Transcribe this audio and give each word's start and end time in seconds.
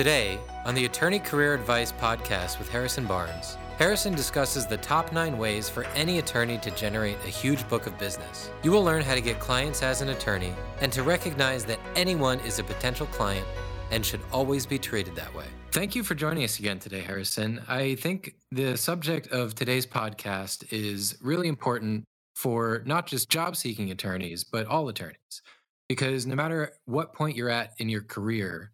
Today, 0.00 0.40
on 0.64 0.74
the 0.74 0.86
Attorney 0.86 1.18
Career 1.18 1.52
Advice 1.52 1.92
podcast 1.92 2.58
with 2.58 2.70
Harrison 2.70 3.04
Barnes, 3.04 3.58
Harrison 3.76 4.14
discusses 4.14 4.66
the 4.66 4.78
top 4.78 5.12
nine 5.12 5.36
ways 5.36 5.68
for 5.68 5.84
any 5.94 6.20
attorney 6.20 6.56
to 6.56 6.70
generate 6.70 7.18
a 7.26 7.28
huge 7.28 7.68
book 7.68 7.86
of 7.86 7.98
business. 7.98 8.50
You 8.62 8.72
will 8.72 8.82
learn 8.82 9.02
how 9.02 9.14
to 9.14 9.20
get 9.20 9.38
clients 9.40 9.82
as 9.82 10.00
an 10.00 10.08
attorney 10.08 10.54
and 10.80 10.90
to 10.94 11.02
recognize 11.02 11.66
that 11.66 11.78
anyone 11.96 12.40
is 12.40 12.58
a 12.58 12.64
potential 12.64 13.08
client 13.08 13.46
and 13.90 14.06
should 14.06 14.22
always 14.32 14.64
be 14.64 14.78
treated 14.78 15.14
that 15.16 15.34
way. 15.34 15.44
Thank 15.70 15.94
you 15.94 16.02
for 16.02 16.14
joining 16.14 16.44
us 16.44 16.58
again 16.58 16.78
today, 16.78 17.02
Harrison. 17.02 17.60
I 17.68 17.96
think 17.96 18.36
the 18.50 18.78
subject 18.78 19.26
of 19.26 19.54
today's 19.54 19.84
podcast 19.84 20.72
is 20.72 21.18
really 21.20 21.48
important 21.48 22.04
for 22.34 22.82
not 22.86 23.06
just 23.06 23.28
job 23.28 23.54
seeking 23.54 23.90
attorneys, 23.90 24.44
but 24.44 24.64
all 24.64 24.88
attorneys. 24.88 25.42
Because 25.90 26.26
no 26.26 26.36
matter 26.36 26.72
what 26.86 27.12
point 27.12 27.36
you're 27.36 27.50
at 27.50 27.74
in 27.76 27.90
your 27.90 28.00
career, 28.00 28.72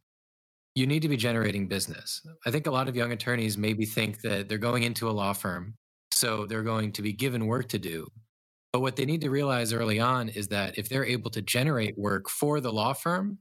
you 0.76 0.86
need 0.86 1.00
to 1.00 1.08
be 1.08 1.16
generating 1.16 1.66
business. 1.66 2.20
I 2.44 2.50
think 2.50 2.66
a 2.66 2.70
lot 2.70 2.86
of 2.86 2.94
young 2.94 3.10
attorneys 3.10 3.56
maybe 3.56 3.86
think 3.86 4.20
that 4.20 4.48
they're 4.48 4.58
going 4.58 4.82
into 4.82 5.08
a 5.08 5.10
law 5.10 5.32
firm, 5.32 5.74
so 6.12 6.44
they're 6.44 6.62
going 6.62 6.92
to 6.92 7.02
be 7.02 7.14
given 7.14 7.46
work 7.46 7.68
to 7.70 7.78
do. 7.78 8.06
But 8.74 8.80
what 8.80 8.94
they 8.94 9.06
need 9.06 9.22
to 9.22 9.30
realize 9.30 9.72
early 9.72 9.98
on 9.98 10.28
is 10.28 10.48
that 10.48 10.76
if 10.76 10.90
they're 10.90 11.04
able 11.04 11.30
to 11.30 11.40
generate 11.40 11.96
work 11.96 12.28
for 12.28 12.60
the 12.60 12.70
law 12.70 12.92
firm, 12.92 13.38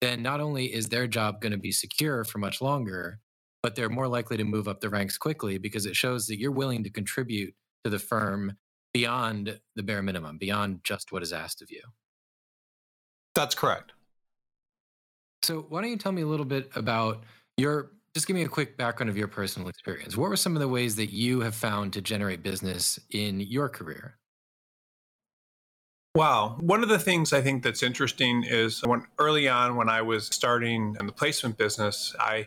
then 0.00 0.22
not 0.22 0.40
only 0.40 0.66
is 0.66 0.86
their 0.86 1.08
job 1.08 1.40
going 1.40 1.50
to 1.50 1.58
be 1.58 1.72
secure 1.72 2.22
for 2.22 2.38
much 2.38 2.62
longer, 2.62 3.18
but 3.64 3.74
they're 3.74 3.88
more 3.88 4.06
likely 4.06 4.36
to 4.36 4.44
move 4.44 4.68
up 4.68 4.80
the 4.80 4.88
ranks 4.88 5.18
quickly 5.18 5.58
because 5.58 5.86
it 5.86 5.96
shows 5.96 6.28
that 6.28 6.38
you're 6.38 6.52
willing 6.52 6.84
to 6.84 6.90
contribute 6.90 7.52
to 7.82 7.90
the 7.90 7.98
firm 7.98 8.52
beyond 8.94 9.58
the 9.74 9.82
bare 9.82 10.02
minimum, 10.02 10.38
beyond 10.38 10.80
just 10.84 11.10
what 11.10 11.24
is 11.24 11.32
asked 11.32 11.62
of 11.62 11.70
you. 11.72 11.82
That's 13.34 13.56
correct. 13.56 13.92
So, 15.42 15.66
why 15.68 15.82
don't 15.82 15.90
you 15.90 15.96
tell 15.96 16.12
me 16.12 16.22
a 16.22 16.26
little 16.26 16.46
bit 16.46 16.70
about 16.74 17.24
your 17.56 17.90
just 18.16 18.26
give 18.26 18.34
me 18.34 18.44
a 18.44 18.48
quick 18.48 18.78
background 18.78 19.10
of 19.10 19.16
your 19.18 19.28
personal 19.28 19.68
experience. 19.68 20.16
What 20.16 20.30
were 20.30 20.38
some 20.38 20.56
of 20.56 20.60
the 20.60 20.68
ways 20.68 20.96
that 20.96 21.12
you 21.12 21.40
have 21.40 21.54
found 21.54 21.92
to 21.92 22.00
generate 22.00 22.42
business 22.42 22.98
in 23.10 23.40
your 23.40 23.68
career? 23.68 24.16
Wow. 26.14 26.56
One 26.60 26.82
of 26.82 26.88
the 26.88 26.98
things 26.98 27.34
I 27.34 27.42
think 27.42 27.62
that's 27.62 27.82
interesting 27.82 28.42
is 28.42 28.80
when 28.80 29.04
early 29.18 29.48
on 29.48 29.76
when 29.76 29.90
I 29.90 30.00
was 30.00 30.28
starting 30.28 30.96
in 30.98 31.04
the 31.04 31.12
placement 31.12 31.58
business, 31.58 32.16
I 32.18 32.46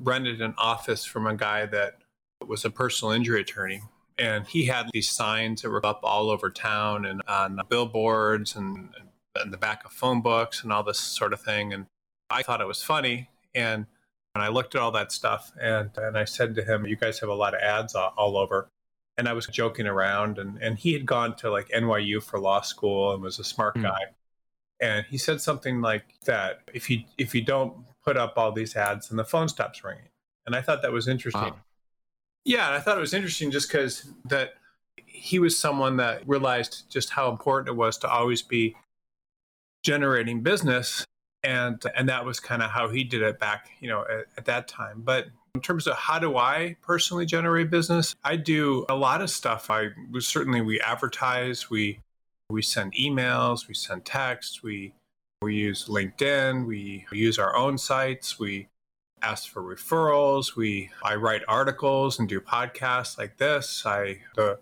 rented 0.00 0.40
an 0.40 0.54
office 0.56 1.04
from 1.04 1.26
a 1.26 1.36
guy 1.36 1.66
that 1.66 1.98
was 2.40 2.64
a 2.64 2.70
personal 2.70 3.12
injury 3.12 3.42
attorney. 3.42 3.82
And 4.16 4.46
he 4.46 4.64
had 4.64 4.88
these 4.94 5.10
signs 5.10 5.60
that 5.60 5.68
were 5.68 5.84
up 5.84 6.00
all 6.02 6.30
over 6.30 6.48
town 6.48 7.04
and 7.04 7.20
on 7.28 7.60
billboards 7.68 8.56
and, 8.56 8.88
and 9.36 9.52
the 9.52 9.58
back 9.58 9.84
of 9.84 9.92
phone 9.92 10.22
books 10.22 10.62
and 10.62 10.72
all 10.72 10.82
this 10.82 10.98
sort 10.98 11.34
of 11.34 11.42
thing. 11.42 11.74
And 11.74 11.84
I 12.32 12.42
thought 12.42 12.60
it 12.60 12.66
was 12.66 12.82
funny. 12.82 13.28
And 13.54 13.86
and 14.34 14.42
I 14.42 14.48
looked 14.48 14.74
at 14.74 14.80
all 14.80 14.92
that 14.92 15.12
stuff 15.12 15.52
and, 15.60 15.90
and 15.96 16.16
I 16.16 16.24
said 16.24 16.54
to 16.54 16.64
him, 16.64 16.86
You 16.86 16.96
guys 16.96 17.20
have 17.20 17.28
a 17.28 17.34
lot 17.34 17.54
of 17.54 17.60
ads 17.60 17.94
all, 17.94 18.14
all 18.16 18.36
over. 18.38 18.68
And 19.18 19.28
I 19.28 19.34
was 19.34 19.46
joking 19.46 19.86
around. 19.86 20.38
And, 20.38 20.56
and 20.62 20.78
he 20.78 20.94
had 20.94 21.04
gone 21.04 21.36
to 21.36 21.50
like 21.50 21.68
NYU 21.68 22.22
for 22.22 22.40
law 22.40 22.62
school 22.62 23.12
and 23.12 23.22
was 23.22 23.38
a 23.38 23.44
smart 23.44 23.76
mm. 23.76 23.82
guy. 23.82 24.00
And 24.80 25.04
he 25.06 25.18
said 25.18 25.40
something 25.40 25.80
like 25.80 26.04
that 26.24 26.62
if 26.72 26.90
you 26.90 27.02
if 27.18 27.34
you 27.34 27.44
don't 27.44 27.84
put 28.04 28.16
up 28.16 28.34
all 28.36 28.52
these 28.52 28.74
ads, 28.74 29.08
then 29.08 29.16
the 29.16 29.24
phone 29.24 29.48
stops 29.48 29.84
ringing. 29.84 30.08
And 30.46 30.56
I 30.56 30.62
thought 30.62 30.82
that 30.82 30.92
was 30.92 31.06
interesting. 31.06 31.42
Wow. 31.42 31.56
Yeah, 32.44 32.66
and 32.66 32.74
I 32.74 32.80
thought 32.80 32.96
it 32.96 33.00
was 33.00 33.14
interesting 33.14 33.52
just 33.52 33.68
because 33.68 34.10
that 34.24 34.54
he 34.96 35.38
was 35.38 35.56
someone 35.56 35.98
that 35.98 36.26
realized 36.26 36.90
just 36.90 37.10
how 37.10 37.30
important 37.30 37.68
it 37.68 37.76
was 37.76 37.96
to 37.98 38.08
always 38.08 38.42
be 38.42 38.74
generating 39.84 40.42
business 40.42 41.04
and 41.44 41.82
and 41.96 42.08
that 42.08 42.24
was 42.24 42.40
kind 42.40 42.62
of 42.62 42.70
how 42.70 42.88
he 42.88 43.04
did 43.04 43.22
it 43.22 43.38
back 43.38 43.70
you 43.80 43.88
know 43.88 44.04
at, 44.10 44.26
at, 44.36 44.44
that 44.44 44.68
time. 44.68 45.02
But 45.04 45.26
in 45.54 45.60
terms 45.60 45.86
of 45.86 45.94
how 45.96 46.18
do 46.18 46.38
i 46.38 46.76
personally 46.80 47.26
generate 47.26 47.70
business 47.70 48.14
i 48.24 48.36
do 48.36 48.86
a 48.88 48.94
lot 48.94 49.20
of 49.20 49.30
stuff. 49.30 49.70
I 49.70 49.88
certainly 50.18 50.60
we 50.60 50.80
advertise 50.80 51.68
we 51.70 52.00
we 52.50 52.62
send 52.62 52.94
emails 52.94 53.68
we 53.68 53.74
send 53.74 54.04
texts 54.04 54.62
we 54.62 54.94
we 55.42 55.54
use 55.54 55.86
linkedin 55.86 56.66
we 56.66 57.06
use 57.12 57.38
our 57.38 57.56
own 57.56 57.76
sites 57.76 58.38
we 58.38 58.68
ask 59.22 59.48
for 59.48 59.62
referrals 59.62 60.56
we 60.56 60.90
i 61.02 61.14
write 61.14 61.42
articles 61.48 62.18
and 62.18 62.28
do 62.28 62.40
podcasts 62.40 63.18
like 63.18 63.36
this. 63.38 63.84
I 63.86 64.18
the 64.36 64.58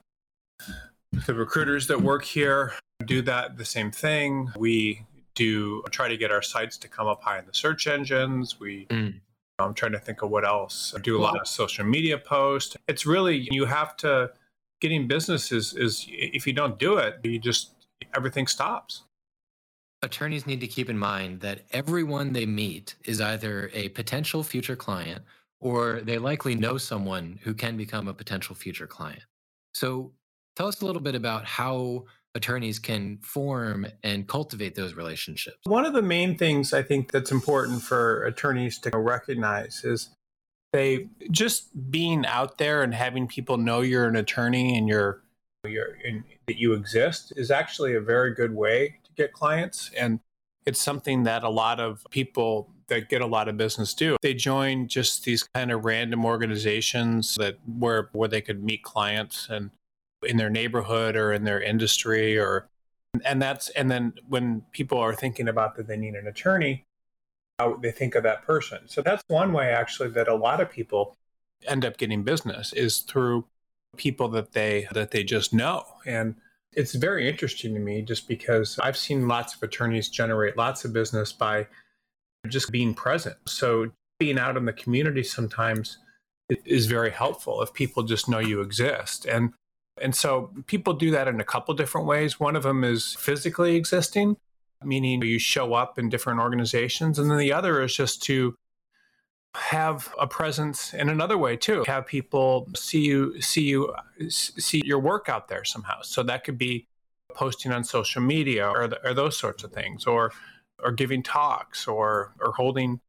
the 1.26 1.34
recruiters 1.34 1.87
that 1.88 2.00
work 2.00 2.25
here 2.25 2.72
do 3.05 3.22
that 3.22 3.56
the 3.56 3.65
same 3.65 3.91
thing. 3.91 4.50
We 4.56 5.05
do 5.41 5.83
try 5.91 6.06
to 6.06 6.19
get 6.19 6.31
our 6.31 6.43
sites 6.43 6.77
to 6.77 6.87
come 6.87 7.06
up 7.06 7.23
high 7.23 7.39
in 7.39 7.47
the 7.47 7.55
search 7.55 7.87
engines. 7.87 8.61
We 8.61 8.87
mm. 8.91 9.15
I'm 9.59 9.75
trying 9.75 9.93
to 9.93 9.99
think 9.99 10.23
of 10.23 10.31
what 10.31 10.45
else. 10.45 10.95
I 10.95 11.01
do 11.01 11.19
a 11.19 11.21
lot 11.21 11.41
of 11.41 11.47
social 11.47 11.84
media 11.84 12.19
posts. 12.19 12.77
It's 12.89 13.06
really 13.06 13.49
you 13.50 13.65
have 13.65 13.97
to 13.99 14.31
getting 14.81 15.06
business 15.06 15.53
is, 15.53 15.75
is 15.75 16.06
if 16.09 16.47
you 16.47 16.53
don't 16.53 16.79
do 16.79 16.97
it, 16.97 17.21
you 17.23 17.39
just 17.39 17.73
everything 18.15 18.47
stops. 18.47 19.03
Attorneys 20.03 20.47
need 20.47 20.61
to 20.61 20.67
keep 20.67 20.89
in 20.89 20.99
mind 20.99 21.41
that 21.41 21.61
everyone 21.73 22.33
they 22.33 22.47
meet 22.47 22.95
is 23.05 23.21
either 23.21 23.71
a 23.75 23.91
potential 23.91 24.43
future 24.43 24.77
client 24.77 25.23
or 25.61 26.00
they 26.03 26.17
likely 26.17 26.55
know 26.55 26.79
someone 26.79 27.39
who 27.43 27.53
can 27.53 27.77
become 27.77 28.09
a 28.09 28.15
potential 28.15 28.55
future 28.55 28.87
client. 28.87 29.23
So 29.75 30.12
tell 30.56 30.69
us 30.69 30.81
a 30.81 30.87
little 30.87 31.03
bit 31.03 31.15
about 31.15 31.45
how 31.45 32.06
attorneys 32.35 32.79
can 32.79 33.19
form 33.19 33.87
and 34.03 34.27
cultivate 34.27 34.75
those 34.75 34.95
relationships? 34.95 35.59
One 35.65 35.85
of 35.85 35.93
the 35.93 36.03
main 36.03 36.37
things 36.37 36.73
I 36.73 36.83
think 36.83 37.13
that's 37.13 37.33
important 37.33 37.83
for 37.83 38.25
attorneys 38.25 38.79
to 38.81 38.91
recognize 38.97 39.85
is 39.85 40.11
they 40.73 41.09
just 41.31 41.91
being 41.91 42.25
out 42.27 42.59
there 42.59 42.83
and 42.83 42.95
having 42.95 43.27
people 43.27 43.57
know 43.57 43.81
you're 43.81 44.07
an 44.07 44.17
attorney 44.17 44.79
and 44.79 44.89
you're, 44.89 45.23
you're 45.67 45.97
that 46.47 46.57
you 46.59 46.73
exist 46.73 47.33
is 47.37 47.51
actually 47.51 47.95
a 47.95 48.01
very 48.01 48.35
good 48.35 48.55
way 48.55 48.97
to 49.05 49.12
get 49.17 49.33
clients 49.33 49.91
and 49.97 50.21
it's 50.67 50.81
something 50.81 51.25
that 51.25 51.43
a 51.43 51.49
lot 51.49 51.81
of 51.81 52.07
people 52.11 52.71
that 52.89 53.09
get 53.09 53.23
a 53.23 53.27
lot 53.27 53.49
of 53.49 53.57
business 53.57 53.95
do. 53.95 54.17
They 54.21 54.35
join 54.35 54.89
just 54.89 55.25
these 55.25 55.43
kind 55.43 55.71
of 55.73 55.85
random 55.85 56.25
organizations 56.25 57.37
that 57.37 57.59
where 57.67 58.11
where 58.12 58.29
they 58.29 58.41
could 58.41 58.62
meet 58.62 58.83
clients 58.83 59.49
and 59.49 59.71
in 60.22 60.36
their 60.36 60.50
neighborhood 60.50 61.16
or 61.16 61.32
in 61.32 61.44
their 61.44 61.60
industry 61.60 62.38
or 62.38 62.69
and 63.25 63.41
that's 63.41 63.70
and 63.70 63.91
then 63.91 64.12
when 64.28 64.62
people 64.72 64.98
are 64.98 65.14
thinking 65.14 65.48
about 65.48 65.76
that 65.76 65.86
they 65.86 65.97
need 65.97 66.14
an 66.14 66.26
attorney 66.26 66.84
how 67.60 67.76
they 67.76 67.92
think 67.92 68.14
of 68.14 68.22
that 68.22 68.42
person. 68.42 68.78
So 68.86 69.03
that's 69.03 69.22
one 69.28 69.53
way 69.53 69.70
actually 69.70 70.08
that 70.10 70.28
a 70.28 70.34
lot 70.34 70.60
of 70.60 70.70
people 70.70 71.16
end 71.66 71.84
up 71.84 71.98
getting 71.98 72.22
business 72.22 72.72
is 72.72 73.00
through 73.00 73.44
people 73.97 74.28
that 74.28 74.53
they 74.53 74.88
that 74.92 75.10
they 75.10 75.22
just 75.22 75.53
know. 75.53 75.84
And 76.06 76.37
it's 76.72 76.94
very 76.94 77.28
interesting 77.28 77.75
to 77.75 77.81
me 77.81 78.00
just 78.00 78.28
because 78.28 78.78
i've 78.81 78.97
seen 78.97 79.26
lots 79.26 79.56
of 79.56 79.62
attorneys 79.64 80.08
generate 80.08 80.56
lots 80.56 80.84
of 80.84 80.92
business 80.92 81.32
by 81.32 81.66
just 82.48 82.70
being 82.70 82.94
present. 82.94 83.37
So 83.47 83.91
being 84.19 84.38
out 84.38 84.56
in 84.56 84.64
the 84.64 84.72
community 84.72 85.22
sometimes 85.22 85.98
is 86.64 86.87
very 86.87 87.10
helpful 87.10 87.60
if 87.62 87.72
people 87.75 88.02
just 88.02 88.28
know 88.28 88.38
you 88.38 88.60
exist. 88.60 89.26
And 89.26 89.52
and 90.00 90.15
so 90.15 90.50
people 90.66 90.94
do 90.94 91.11
that 91.11 91.28
in 91.28 91.41
a 91.41 91.44
couple 91.44 91.75
different 91.75 92.06
ways. 92.06 92.41
One 92.41 92.56
of 92.56 92.62
them 92.62 92.84
is 92.84 93.15
physically 93.15 93.77
existing, 93.77 94.37
meaning 94.84 95.22
you 95.22 95.38
show 95.38 95.75
up 95.75 95.99
in 95.99 96.09
different 96.09 96.41
organizations. 96.41 97.19
And 97.19 97.31
then 97.31 97.38
the 97.38 97.53
other 97.53 97.83
is 97.83 97.94
just 97.94 98.22
to 98.25 98.55
have 99.55 100.15
a 100.21 100.27
presence 100.27 100.94
in 100.94 101.09
another 101.09 101.37
way 101.37 101.56
too 101.56 101.83
have 101.87 102.06
people 102.06 102.69
see 102.77 103.00
you 103.00 103.41
see 103.41 103.62
you 103.62 103.93
see 104.28 104.81
your 104.84 105.00
work 105.00 105.28
out 105.28 105.49
there 105.49 105.65
somehow 105.65 106.00
so 106.03 106.22
that 106.22 106.44
could 106.44 106.56
be 106.56 106.87
posting 107.34 107.72
on 107.72 107.82
social 107.82 108.22
media 108.22 108.69
or, 108.69 108.87
the, 108.87 109.09
or 109.09 109.12
those 109.12 109.37
sorts 109.37 109.65
of 109.65 109.72
things 109.72 110.05
or 110.06 110.31
or 110.82 110.93
giving 110.93 111.21
talks 111.21 111.88
or 111.88 112.32
or 112.41 112.53
holding 112.53 113.00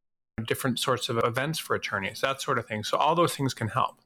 different 0.44 0.80
sorts 0.80 1.08
of 1.08 1.16
events 1.18 1.60
for 1.60 1.76
attorneys 1.76 2.20
that 2.22 2.42
sort 2.42 2.58
of 2.58 2.66
thing 2.66 2.82
so 2.82 2.96
all 2.96 3.14
those 3.14 3.36
things 3.36 3.54
can 3.54 3.68
help 3.68 4.00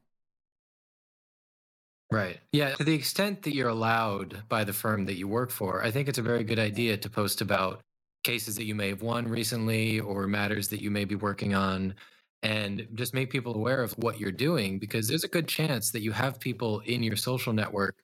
Right. 2.11 2.39
Yeah. 2.53 2.75
To 2.77 2.85
the 2.85 2.95
extent 2.95 3.43
that 3.43 3.55
you're 3.55 3.69
allowed 3.69 4.49
by 4.49 4.65
the 4.65 4.73
firm 4.73 5.07
that 5.07 5.17
you 5.17 5.27
work 5.27 5.51
for, 5.51 5.83
I 5.83 5.91
think 5.91 6.09
it's 6.09 6.19
a 6.19 6.23
very 6.23 6.45
good 6.45 6.59
idea 6.59 6.97
to 6.97 7.11
post 7.11 7.41
about 7.41 7.81
cases 8.23 8.57
that 8.57 8.65
you 8.65 8.75
may 8.75 8.89
have 8.89 9.03
won 9.03 9.27
recently 9.27 10.01
or 10.01 10.27
matters 10.27 10.69
that 10.69 10.83
you 10.83 10.91
may 10.91 11.05
be 11.05 11.15
working 11.17 11.55
on 11.55 11.95
and 12.43 12.87
just 12.95 13.15
make 13.15 13.31
people 13.31 13.55
aware 13.55 13.83
of 13.83 13.93
what 13.99 14.21
you're 14.21 14.31
doing 14.33 14.79
because 14.79 15.09
there's 15.09 15.25
a 15.25 15.29
good 15.29 15.49
chance 15.49 15.91
that 15.91 16.03
you 16.03 16.13
have 16.13 16.39
people 16.39 16.81
in 16.81 17.03
your 17.03 17.17
social 17.17 17.53
network 17.53 18.03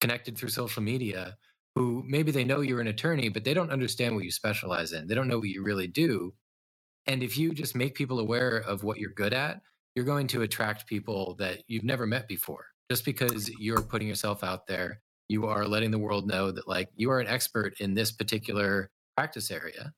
connected 0.00 0.36
through 0.38 0.50
social 0.50 0.82
media 0.82 1.36
who 1.74 2.04
maybe 2.06 2.30
they 2.30 2.44
know 2.44 2.60
you're 2.60 2.80
an 2.80 2.86
attorney, 2.88 3.28
but 3.28 3.44
they 3.44 3.54
don't 3.54 3.70
understand 3.72 4.14
what 4.14 4.24
you 4.24 4.30
specialize 4.30 4.92
in. 4.92 5.08
They 5.08 5.14
don't 5.14 5.28
know 5.28 5.38
what 5.38 5.48
you 5.48 5.62
really 5.64 5.88
do. 5.88 6.34
And 7.06 7.22
if 7.22 7.38
you 7.38 7.52
just 7.52 7.74
make 7.76 7.94
people 7.94 8.20
aware 8.20 8.58
of 8.58 8.84
what 8.84 8.98
you're 8.98 9.10
good 9.12 9.34
at, 9.34 9.62
you're 9.96 10.04
going 10.04 10.28
to 10.28 10.42
attract 10.42 10.86
people 10.86 11.36
that 11.38 11.64
you've 11.68 11.84
never 11.84 12.06
met 12.06 12.28
before 12.28 12.66
just 12.90 13.04
because 13.04 13.50
you're 13.58 13.82
putting 13.82 14.08
yourself 14.08 14.44
out 14.44 14.66
there, 14.66 15.00
you 15.28 15.46
are 15.46 15.66
letting 15.66 15.90
the 15.90 15.98
world 15.98 16.26
know 16.26 16.50
that 16.50 16.68
like 16.68 16.90
you 16.96 17.10
are 17.10 17.20
an 17.20 17.26
expert 17.26 17.74
in 17.80 17.94
this 17.94 18.12
particular 18.12 18.90
practice 19.16 19.50
area. 19.50 19.92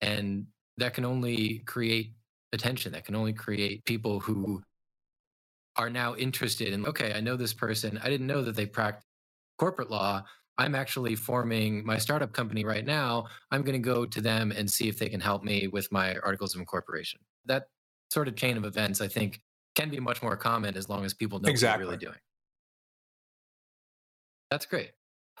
And 0.00 0.46
that 0.78 0.94
can 0.94 1.04
only 1.04 1.58
create 1.66 2.14
attention, 2.52 2.92
that 2.92 3.04
can 3.04 3.14
only 3.14 3.32
create 3.32 3.84
people 3.84 4.20
who 4.20 4.62
are 5.76 5.90
now 5.90 6.14
interested 6.16 6.72
in, 6.72 6.86
okay, 6.86 7.12
I 7.14 7.20
know 7.20 7.36
this 7.36 7.54
person. 7.54 8.00
I 8.02 8.08
didn't 8.08 8.26
know 8.26 8.42
that 8.42 8.56
they 8.56 8.66
practice 8.66 9.04
corporate 9.58 9.90
law. 9.90 10.22
I'm 10.58 10.74
actually 10.74 11.14
forming 11.14 11.84
my 11.86 11.98
startup 11.98 12.32
company 12.32 12.64
right 12.64 12.84
now. 12.84 13.26
I'm 13.50 13.62
going 13.62 13.80
to 13.80 13.86
go 13.86 14.04
to 14.04 14.20
them 14.20 14.52
and 14.52 14.70
see 14.70 14.88
if 14.88 14.98
they 14.98 15.08
can 15.08 15.20
help 15.20 15.42
me 15.42 15.68
with 15.68 15.90
my 15.92 16.16
articles 16.16 16.54
of 16.54 16.60
incorporation. 16.60 17.20
That 17.46 17.64
sort 18.10 18.28
of 18.28 18.36
chain 18.36 18.56
of 18.56 18.64
events, 18.64 19.00
I 19.00 19.08
think, 19.08 19.40
can 19.74 19.90
be 19.90 20.00
much 20.00 20.22
more 20.22 20.36
common 20.36 20.76
as 20.76 20.88
long 20.88 21.04
as 21.04 21.14
people 21.14 21.38
know 21.40 21.48
exactly. 21.48 21.86
what 21.86 21.90
they're 21.90 21.98
really 21.98 22.12
doing. 22.12 22.20
That's 24.50 24.66
great. 24.66 24.90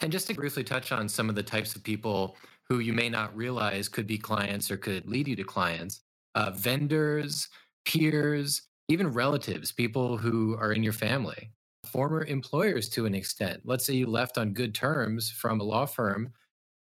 And 0.00 0.12
just 0.12 0.26
to 0.28 0.34
briefly 0.34 0.64
touch 0.64 0.92
on 0.92 1.08
some 1.08 1.28
of 1.28 1.34
the 1.34 1.42
types 1.42 1.74
of 1.76 1.82
people 1.82 2.36
who 2.68 2.78
you 2.78 2.92
may 2.92 3.08
not 3.08 3.36
realize 3.36 3.88
could 3.88 4.06
be 4.06 4.16
clients 4.16 4.70
or 4.70 4.76
could 4.76 5.06
lead 5.06 5.28
you 5.28 5.36
to 5.36 5.44
clients 5.44 6.00
uh, 6.36 6.52
vendors, 6.52 7.48
peers, 7.84 8.62
even 8.88 9.08
relatives, 9.08 9.72
people 9.72 10.16
who 10.16 10.56
are 10.56 10.72
in 10.72 10.82
your 10.82 10.92
family, 10.92 11.50
former 11.84 12.24
employers 12.24 12.88
to 12.88 13.04
an 13.04 13.14
extent. 13.14 13.60
Let's 13.64 13.84
say 13.84 13.94
you 13.94 14.06
left 14.06 14.38
on 14.38 14.52
good 14.52 14.74
terms 14.74 15.30
from 15.30 15.60
a 15.60 15.64
law 15.64 15.86
firm. 15.86 16.32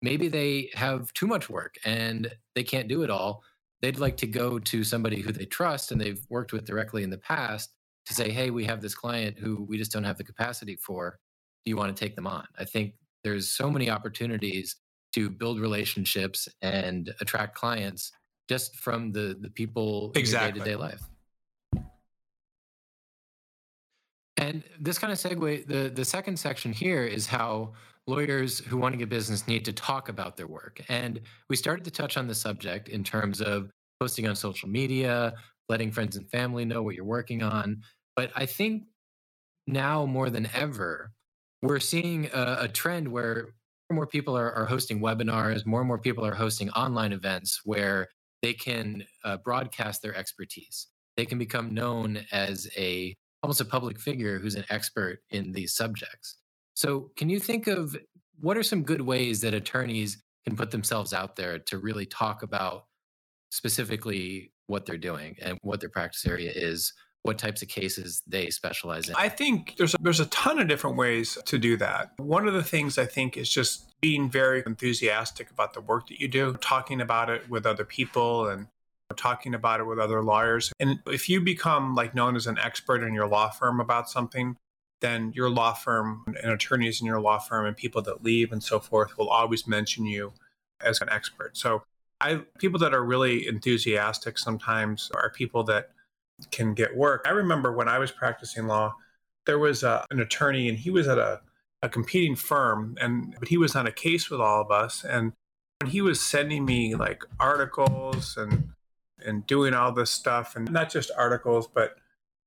Maybe 0.02 0.28
they 0.28 0.70
have 0.74 1.12
too 1.14 1.26
much 1.26 1.48
work 1.48 1.76
and 1.84 2.30
they 2.54 2.62
can't 2.62 2.88
do 2.88 3.02
it 3.02 3.10
all. 3.10 3.42
They'd 3.80 3.98
like 3.98 4.18
to 4.18 4.26
go 4.26 4.58
to 4.58 4.84
somebody 4.84 5.20
who 5.22 5.32
they 5.32 5.46
trust 5.46 5.92
and 5.92 6.00
they've 6.00 6.24
worked 6.28 6.52
with 6.52 6.66
directly 6.66 7.02
in 7.02 7.10
the 7.10 7.18
past 7.18 7.70
to 8.06 8.14
say, 8.14 8.30
hey, 8.30 8.50
we 8.50 8.64
have 8.64 8.82
this 8.82 8.94
client 8.94 9.38
who 9.38 9.64
we 9.68 9.78
just 9.78 9.92
don't 9.92 10.04
have 10.04 10.18
the 10.18 10.24
capacity 10.24 10.76
for. 10.76 11.18
You 11.68 11.76
want 11.76 11.94
to 11.94 12.04
take 12.04 12.16
them 12.16 12.26
on? 12.26 12.46
I 12.58 12.64
think 12.64 12.94
there's 13.24 13.50
so 13.50 13.70
many 13.70 13.90
opportunities 13.90 14.76
to 15.14 15.30
build 15.30 15.60
relationships 15.60 16.48
and 16.62 17.14
attract 17.20 17.54
clients 17.54 18.12
just 18.48 18.76
from 18.76 19.12
the 19.12 19.36
the 19.40 19.50
people 19.50 20.12
exactly. 20.14 20.48
in 20.48 20.56
your 20.56 20.64
day-to-day 20.64 20.76
life. 20.76 21.02
And 24.40 24.62
this 24.80 24.98
kind 24.98 25.12
of 25.12 25.18
segue, 25.18 25.66
the, 25.66 25.90
the 25.90 26.04
second 26.04 26.38
section 26.38 26.72
here 26.72 27.04
is 27.04 27.26
how 27.26 27.72
lawyers 28.06 28.60
who 28.60 28.76
want 28.76 28.92
to 28.92 28.96
get 28.96 29.08
business 29.08 29.48
need 29.48 29.64
to 29.64 29.72
talk 29.72 30.08
about 30.08 30.36
their 30.36 30.46
work. 30.46 30.80
And 30.88 31.20
we 31.50 31.56
started 31.56 31.84
to 31.84 31.90
touch 31.90 32.16
on 32.16 32.28
the 32.28 32.34
subject 32.34 32.88
in 32.88 33.02
terms 33.02 33.40
of 33.40 33.68
posting 34.00 34.28
on 34.28 34.36
social 34.36 34.68
media, 34.68 35.34
letting 35.68 35.90
friends 35.90 36.16
and 36.16 36.30
family 36.30 36.64
know 36.64 36.82
what 36.82 36.94
you're 36.94 37.04
working 37.04 37.42
on. 37.42 37.82
But 38.14 38.30
I 38.36 38.46
think 38.46 38.84
now 39.66 40.06
more 40.06 40.30
than 40.30 40.48
ever, 40.54 41.10
we're 41.62 41.80
seeing 41.80 42.26
a, 42.32 42.58
a 42.62 42.68
trend 42.68 43.08
where 43.08 43.48
more 43.90 44.06
people 44.06 44.36
are, 44.36 44.52
are, 44.52 44.66
hosting 44.66 45.00
webinars, 45.00 45.64
more 45.64 45.80
and 45.80 45.88
more 45.88 45.98
people 45.98 46.24
are 46.24 46.34
hosting 46.34 46.70
online 46.70 47.12
events 47.12 47.62
where 47.64 48.08
they 48.42 48.52
can 48.52 49.04
uh, 49.24 49.38
broadcast 49.38 50.02
their 50.02 50.14
expertise. 50.14 50.88
They 51.16 51.24
can 51.24 51.38
become 51.38 51.74
known 51.74 52.20
as 52.30 52.68
a 52.76 53.14
almost 53.42 53.60
a 53.60 53.64
public 53.64 53.98
figure 53.98 54.38
who's 54.38 54.56
an 54.56 54.64
expert 54.68 55.20
in 55.30 55.52
these 55.52 55.74
subjects. 55.74 56.36
So, 56.74 57.10
can 57.16 57.28
you 57.28 57.40
think 57.40 57.66
of 57.66 57.96
what 58.40 58.56
are 58.56 58.62
some 58.62 58.82
good 58.82 59.00
ways 59.00 59.40
that 59.40 59.54
attorneys 59.54 60.22
can 60.46 60.56
put 60.56 60.70
themselves 60.70 61.12
out 61.12 61.36
there 61.36 61.58
to 61.58 61.78
really 61.78 62.06
talk 62.06 62.42
about 62.42 62.84
specifically 63.50 64.52
what 64.66 64.86
they're 64.86 64.98
doing 64.98 65.36
and 65.42 65.58
what 65.62 65.80
their 65.80 65.88
practice 65.88 66.26
area 66.26 66.52
is 66.54 66.92
what 67.22 67.38
types 67.38 67.62
of 67.62 67.68
cases 67.68 68.22
they 68.26 68.50
specialize 68.50 69.08
in? 69.08 69.14
I 69.16 69.28
think 69.28 69.74
there's 69.76 69.94
a, 69.94 69.98
there's 70.00 70.20
a 70.20 70.26
ton 70.26 70.58
of 70.58 70.68
different 70.68 70.96
ways 70.96 71.38
to 71.46 71.58
do 71.58 71.76
that. 71.76 72.12
One 72.18 72.48
of 72.48 72.54
the 72.54 72.62
things 72.62 72.98
I 72.98 73.06
think 73.06 73.36
is 73.36 73.50
just 73.50 74.00
being 74.00 74.30
very 74.30 74.62
enthusiastic 74.64 75.50
about 75.50 75.74
the 75.74 75.80
work 75.80 76.08
that 76.08 76.20
you 76.20 76.28
do, 76.28 76.54
talking 76.60 77.00
about 77.00 77.30
it 77.30 77.48
with 77.50 77.66
other 77.66 77.84
people 77.84 78.48
and 78.48 78.68
talking 79.16 79.54
about 79.54 79.80
it 79.80 79.84
with 79.84 79.98
other 79.98 80.22
lawyers. 80.22 80.72
And 80.78 81.00
if 81.06 81.28
you 81.28 81.40
become 81.40 81.94
like 81.94 82.14
known 82.14 82.36
as 82.36 82.46
an 82.46 82.58
expert 82.58 83.02
in 83.02 83.14
your 83.14 83.26
law 83.26 83.50
firm 83.50 83.80
about 83.80 84.08
something, 84.08 84.56
then 85.00 85.32
your 85.34 85.48
law 85.48 85.72
firm 85.72 86.24
and 86.26 86.52
attorneys 86.52 87.00
in 87.00 87.06
your 87.06 87.20
law 87.20 87.38
firm 87.38 87.66
and 87.66 87.76
people 87.76 88.02
that 88.02 88.22
leave 88.22 88.52
and 88.52 88.62
so 88.62 88.78
forth 88.78 89.16
will 89.16 89.28
always 89.28 89.66
mention 89.66 90.06
you 90.06 90.32
as 90.80 91.00
an 91.00 91.08
expert. 91.10 91.56
So 91.56 91.82
I 92.20 92.42
people 92.58 92.80
that 92.80 92.94
are 92.94 93.04
really 93.04 93.46
enthusiastic 93.46 94.38
sometimes 94.38 95.10
are 95.14 95.30
people 95.30 95.62
that 95.64 95.90
can 96.50 96.74
get 96.74 96.96
work. 96.96 97.24
I 97.26 97.30
remember 97.30 97.72
when 97.72 97.88
I 97.88 97.98
was 97.98 98.10
practicing 98.10 98.66
law, 98.66 98.94
there 99.46 99.58
was 99.58 99.82
a, 99.82 100.04
an 100.10 100.20
attorney 100.20 100.68
and 100.68 100.78
he 100.78 100.90
was 100.90 101.08
at 101.08 101.18
a, 101.18 101.40
a 101.82 101.88
competing 101.88 102.36
firm 102.36 102.96
and 103.00 103.34
but 103.38 103.48
he 103.48 103.56
was 103.56 103.74
on 103.74 103.86
a 103.86 103.92
case 103.92 104.30
with 104.30 104.40
all 104.40 104.60
of 104.60 104.70
us 104.70 105.04
and 105.04 105.32
when 105.80 105.90
he 105.90 106.00
was 106.00 106.20
sending 106.20 106.64
me 106.64 106.94
like 106.94 107.22
articles 107.40 108.36
and 108.36 108.68
and 109.24 109.46
doing 109.46 109.74
all 109.74 109.92
this 109.92 110.10
stuff 110.10 110.54
and 110.54 110.70
not 110.70 110.90
just 110.90 111.10
articles 111.16 111.66
but 111.66 111.96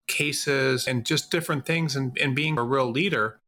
cases 0.07 0.87
and 0.87 1.05
just 1.05 1.31
different 1.31 1.65
things 1.65 1.95
and, 1.95 2.17
and 2.17 2.35
being 2.35 2.57
a 2.57 2.63
real 2.63 2.89
leader 2.89 3.39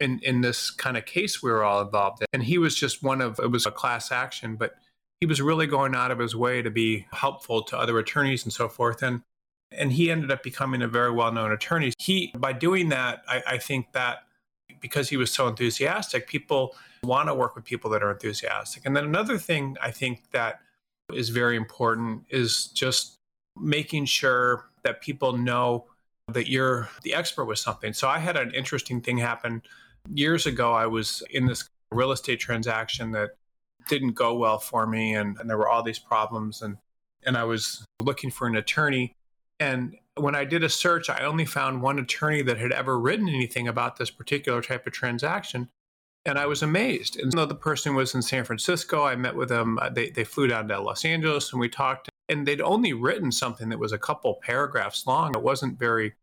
in 0.00 0.18
in 0.22 0.40
this 0.40 0.70
kind 0.70 0.96
of 0.96 1.06
case 1.06 1.42
we 1.42 1.50
were 1.50 1.64
all 1.64 1.80
involved 1.80 2.20
in 2.20 2.26
and 2.32 2.42
he 2.42 2.58
was 2.58 2.74
just 2.74 3.02
one 3.02 3.20
of 3.20 3.38
it 3.38 3.50
was 3.50 3.64
a 3.64 3.70
class 3.70 4.12
action 4.12 4.56
but 4.56 4.74
he 5.20 5.26
was 5.26 5.40
really 5.40 5.66
going 5.66 5.94
out 5.94 6.10
of 6.10 6.18
his 6.18 6.36
way 6.36 6.62
to 6.62 6.70
be 6.70 7.06
helpful 7.12 7.62
to 7.62 7.78
other 7.78 7.98
attorneys 7.98 8.44
and 8.44 8.52
so 8.52 8.68
forth 8.68 9.02
and 9.02 9.22
and 9.72 9.92
he 9.92 10.10
ended 10.10 10.30
up 10.30 10.42
becoming 10.42 10.82
a 10.82 10.88
very 10.88 11.10
well-known 11.10 11.52
attorney 11.52 11.92
he 11.98 12.32
by 12.38 12.52
doing 12.52 12.88
that 12.88 13.22
i, 13.28 13.42
I 13.46 13.58
think 13.58 13.92
that 13.92 14.24
because 14.80 15.08
he 15.08 15.16
was 15.16 15.32
so 15.32 15.48
enthusiastic 15.48 16.26
people 16.26 16.74
want 17.02 17.28
to 17.28 17.34
work 17.34 17.54
with 17.54 17.64
people 17.64 17.90
that 17.90 18.02
are 18.02 18.10
enthusiastic 18.10 18.84
and 18.86 18.96
then 18.96 19.04
another 19.04 19.38
thing 19.38 19.76
i 19.80 19.90
think 19.90 20.30
that 20.32 20.60
is 21.12 21.30
very 21.30 21.56
important 21.56 22.24
is 22.30 22.66
just 22.66 23.18
making 23.60 24.04
sure 24.04 24.68
that 24.84 25.00
people 25.00 25.36
know 25.36 25.86
that 26.32 26.48
you're 26.48 26.88
the 27.02 27.14
expert 27.14 27.46
with 27.46 27.58
something. 27.58 27.92
So 27.92 28.08
I 28.08 28.18
had 28.18 28.36
an 28.36 28.52
interesting 28.54 29.00
thing 29.00 29.18
happen 29.18 29.62
years 30.12 30.46
ago. 30.46 30.72
I 30.72 30.86
was 30.86 31.22
in 31.30 31.46
this 31.46 31.68
real 31.90 32.12
estate 32.12 32.38
transaction 32.38 33.12
that 33.12 33.30
didn't 33.88 34.12
go 34.12 34.34
well 34.34 34.58
for 34.58 34.86
me 34.86 35.14
and, 35.14 35.38
and 35.38 35.48
there 35.48 35.56
were 35.56 35.68
all 35.68 35.82
these 35.82 35.98
problems 35.98 36.60
and 36.60 36.76
and 37.24 37.36
I 37.36 37.44
was 37.44 37.84
looking 38.02 38.30
for 38.30 38.46
an 38.46 38.54
attorney 38.54 39.14
and 39.60 39.96
when 40.16 40.34
I 40.34 40.44
did 40.44 40.64
a 40.64 40.68
search 40.68 41.08
I 41.08 41.24
only 41.24 41.44
found 41.44 41.82
one 41.82 41.98
attorney 41.98 42.42
that 42.42 42.58
had 42.58 42.72
ever 42.72 42.98
written 42.98 43.28
anything 43.28 43.68
about 43.68 43.96
this 43.96 44.10
particular 44.10 44.62
type 44.62 44.86
of 44.86 44.92
transaction 44.92 45.68
and 46.28 46.38
I 46.38 46.46
was 46.46 46.62
amazed. 46.62 47.18
And 47.18 47.32
the 47.32 47.54
person 47.54 47.94
was 47.94 48.14
in 48.14 48.20
San 48.20 48.44
Francisco. 48.44 49.04
I 49.04 49.16
met 49.16 49.34
with 49.34 49.48
them. 49.48 49.78
Uh, 49.80 49.88
they, 49.88 50.10
they 50.10 50.24
flew 50.24 50.46
down 50.46 50.68
to 50.68 50.80
Los 50.80 51.04
Angeles 51.04 51.52
and 51.52 51.60
we 51.60 51.68
talked. 51.70 52.10
And 52.28 52.46
they'd 52.46 52.60
only 52.60 52.92
written 52.92 53.32
something 53.32 53.70
that 53.70 53.78
was 53.78 53.92
a 53.92 53.98
couple 53.98 54.38
paragraphs 54.42 55.06
long. 55.06 55.34
It 55.34 55.42
wasn't 55.42 55.78
very 55.78 56.14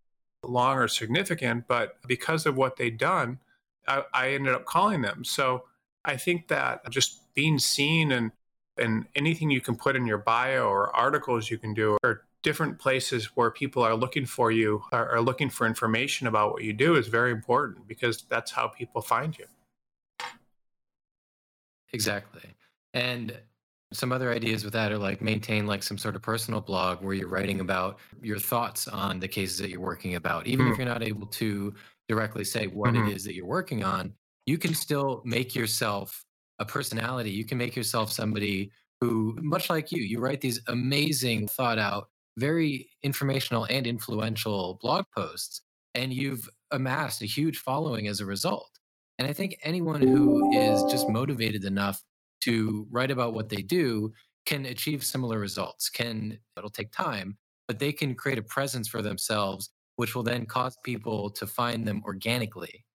long 0.44 0.78
or 0.78 0.88
significant, 0.88 1.68
but 1.68 1.98
because 2.08 2.46
of 2.46 2.56
what 2.56 2.78
they'd 2.78 3.00
done, 3.00 3.40
I, 3.88 4.04
I 4.14 4.30
ended 4.30 4.54
up 4.54 4.66
calling 4.66 5.02
them. 5.02 5.24
So 5.24 5.64
I 6.04 6.18
think 6.18 6.50
that 6.50 6.88
just 6.92 7.34
being 7.34 7.60
seen 7.60 8.12
and 8.12 8.32
and 8.78 9.06
anything 9.16 9.50
you 9.50 9.62
can 9.62 9.78
put 9.78 9.96
in 9.96 10.06
your 10.06 10.18
bio 10.18 10.68
or 10.68 10.94
articles 10.94 11.50
you 11.50 11.58
can 11.58 11.74
do 11.74 11.98
or 12.04 12.26
different 12.46 12.78
places 12.78 13.36
where 13.36 13.50
people 13.50 13.82
are 13.82 13.96
looking 13.96 14.24
for 14.24 14.52
you 14.52 14.84
are, 14.92 15.16
are 15.16 15.20
looking 15.20 15.50
for 15.50 15.66
information 15.66 16.28
about 16.28 16.54
what 16.54 16.64
you 16.64 16.74
do 16.74 16.94
is 16.96 17.08
very 17.08 17.32
important 17.32 17.88
because 17.88 18.24
that's 18.30 18.52
how 18.52 18.68
people 18.68 19.02
find 19.02 19.36
you. 19.36 19.46
Exactly. 21.92 22.54
And 22.94 23.36
some 23.92 24.12
other 24.12 24.32
ideas 24.32 24.64
with 24.64 24.74
that 24.74 24.92
are 24.92 24.98
like 25.00 25.24
maintain 25.24 25.66
like 25.66 25.82
some 25.82 25.98
sort 25.98 26.16
of 26.16 26.22
personal 26.22 26.62
blog 26.62 27.02
where 27.02 27.16
you're 27.16 27.28
writing 27.28 27.62
about 27.62 27.98
your 28.22 28.38
thoughts 28.38 28.88
on 28.88 29.20
the 29.20 29.28
cases 29.28 29.58
that 29.58 29.72
you're 29.72 29.80
working 29.80 30.14
about. 30.14 30.46
Even 30.46 30.68
mm. 30.68 30.72
if 30.72 30.78
you're 30.78 30.88
not 30.88 31.02
able 31.02 31.26
to 31.26 31.74
directly 32.08 32.44
say 32.44 32.68
what 32.68 32.94
mm-hmm. 32.94 33.10
it 33.10 33.16
is 33.16 33.24
that 33.24 33.34
you're 33.34 33.48
working 33.48 33.84
on, 33.84 34.14
you 34.46 34.60
can 34.60 34.76
still 34.76 35.24
make 35.26 35.56
yourself 35.56 36.24
a 36.60 36.66
personality. 36.66 37.32
You 37.32 37.44
can 37.44 37.58
make 37.58 37.76
yourself 37.76 38.12
somebody 38.12 38.72
who, 39.02 39.36
much 39.42 39.72
like 39.72 39.92
you, 39.92 40.04
you 40.04 40.20
write 40.20 40.42
these 40.42 40.62
amazing, 40.68 41.48
thought 41.48 41.80
out, 41.80 42.10
very 42.38 42.90
informational 43.04 43.66
and 43.66 43.88
influential 43.88 44.78
blog 44.82 45.06
posts, 45.16 45.62
and 45.94 46.14
you've 46.14 46.50
amassed 46.72 47.22
a 47.22 47.26
huge 47.26 47.58
following 47.58 48.08
as 48.08 48.20
a 48.20 48.26
result. 48.26 48.70
And 49.18 49.28
I 49.28 49.34
think 49.34 49.58
anyone 49.64 50.02
who 50.02 50.52
is 50.54 50.84
just 50.92 51.08
motivated 51.10 51.64
enough 51.64 52.04
to 52.42 52.86
write 52.92 53.12
about 53.12 53.34
what 53.34 53.50
they 53.50 53.62
do 53.62 54.12
can 54.46 54.66
achieve 54.66 55.04
similar 55.04 55.40
results. 55.40 55.90
Can 55.90 56.40
it'll 56.58 56.70
take 56.70 56.92
time, 56.92 57.38
but 57.68 57.80
they 57.80 57.92
can 57.92 58.14
create 58.16 58.38
a 58.38 58.44
presence 58.44 58.88
for 58.88 59.02
themselves, 59.02 59.72
which 59.96 60.16
will 60.16 60.24
then 60.24 60.46
cause 60.46 60.78
people 60.84 61.30
to 61.32 61.48
find 61.48 61.88
them 61.88 62.04
organically 62.06 62.86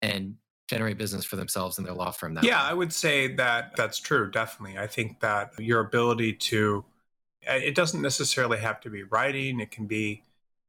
and 0.00 0.36
generate 0.68 0.96
business 0.96 1.24
for 1.24 1.36
themselves 1.36 1.76
and 1.76 1.86
their 1.86 1.94
law 1.94 2.10
firm. 2.10 2.38
yeah, 2.42 2.42
way. 2.42 2.70
I 2.70 2.72
would 2.72 2.92
say 2.92 3.34
that 3.34 3.72
that's 3.76 3.98
true. 3.98 4.30
Definitely, 4.30 4.78
I 4.78 4.86
think 4.86 5.20
that 5.20 5.50
your 5.58 5.80
ability 5.80 6.34
to 6.34 6.84
it 7.46 7.74
doesn't 7.74 8.02
necessarily 8.02 8.58
have 8.58 8.80
to 8.82 8.90
be 8.90 9.02
writing. 9.04 9.60
It 9.60 9.70
can 9.70 9.86
be 9.86 10.22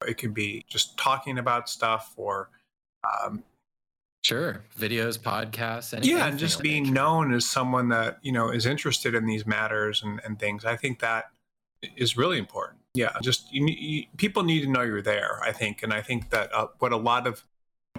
it 0.08 0.18
can 0.18 0.32
be 0.34 0.64
just 0.68 0.98
talking 0.98 1.38
about 1.38 1.70
stuff 1.70 2.14
or 2.18 2.50
um, 3.24 3.44
Sure. 4.24 4.64
Videos, 4.80 5.20
podcasts, 5.20 6.04
Yeah, 6.04 6.26
and 6.26 6.40
just 6.40 6.60
being 6.60 6.82
nature. 6.84 6.96
known 6.96 7.32
as 7.32 7.46
someone 7.46 7.90
that, 7.90 8.18
you 8.24 8.32
know, 8.32 8.50
is 8.50 8.66
interested 8.66 9.14
in 9.14 9.28
these 9.28 9.46
matters 9.46 10.02
and, 10.02 10.20
and 10.26 10.40
things. 10.40 10.66
I 10.66 10.76
think 10.76 11.00
that 11.02 11.26
is 11.96 12.18
really 12.18 12.40
important. 12.40 12.80
Yeah, 12.96 13.12
just 13.22 13.54
you, 13.54 13.68
you, 13.68 14.06
people 14.18 14.42
need 14.42 14.62
to 14.62 14.68
know 14.68 14.82
you're 14.82 15.04
there, 15.04 15.40
I 15.44 15.52
think. 15.52 15.84
And 15.84 15.94
I 15.94 16.02
think 16.02 16.32
that 16.32 16.52
uh, 16.56 16.68
what 16.80 16.92
a 16.92 16.98
lot 16.98 17.28
of 17.28 17.44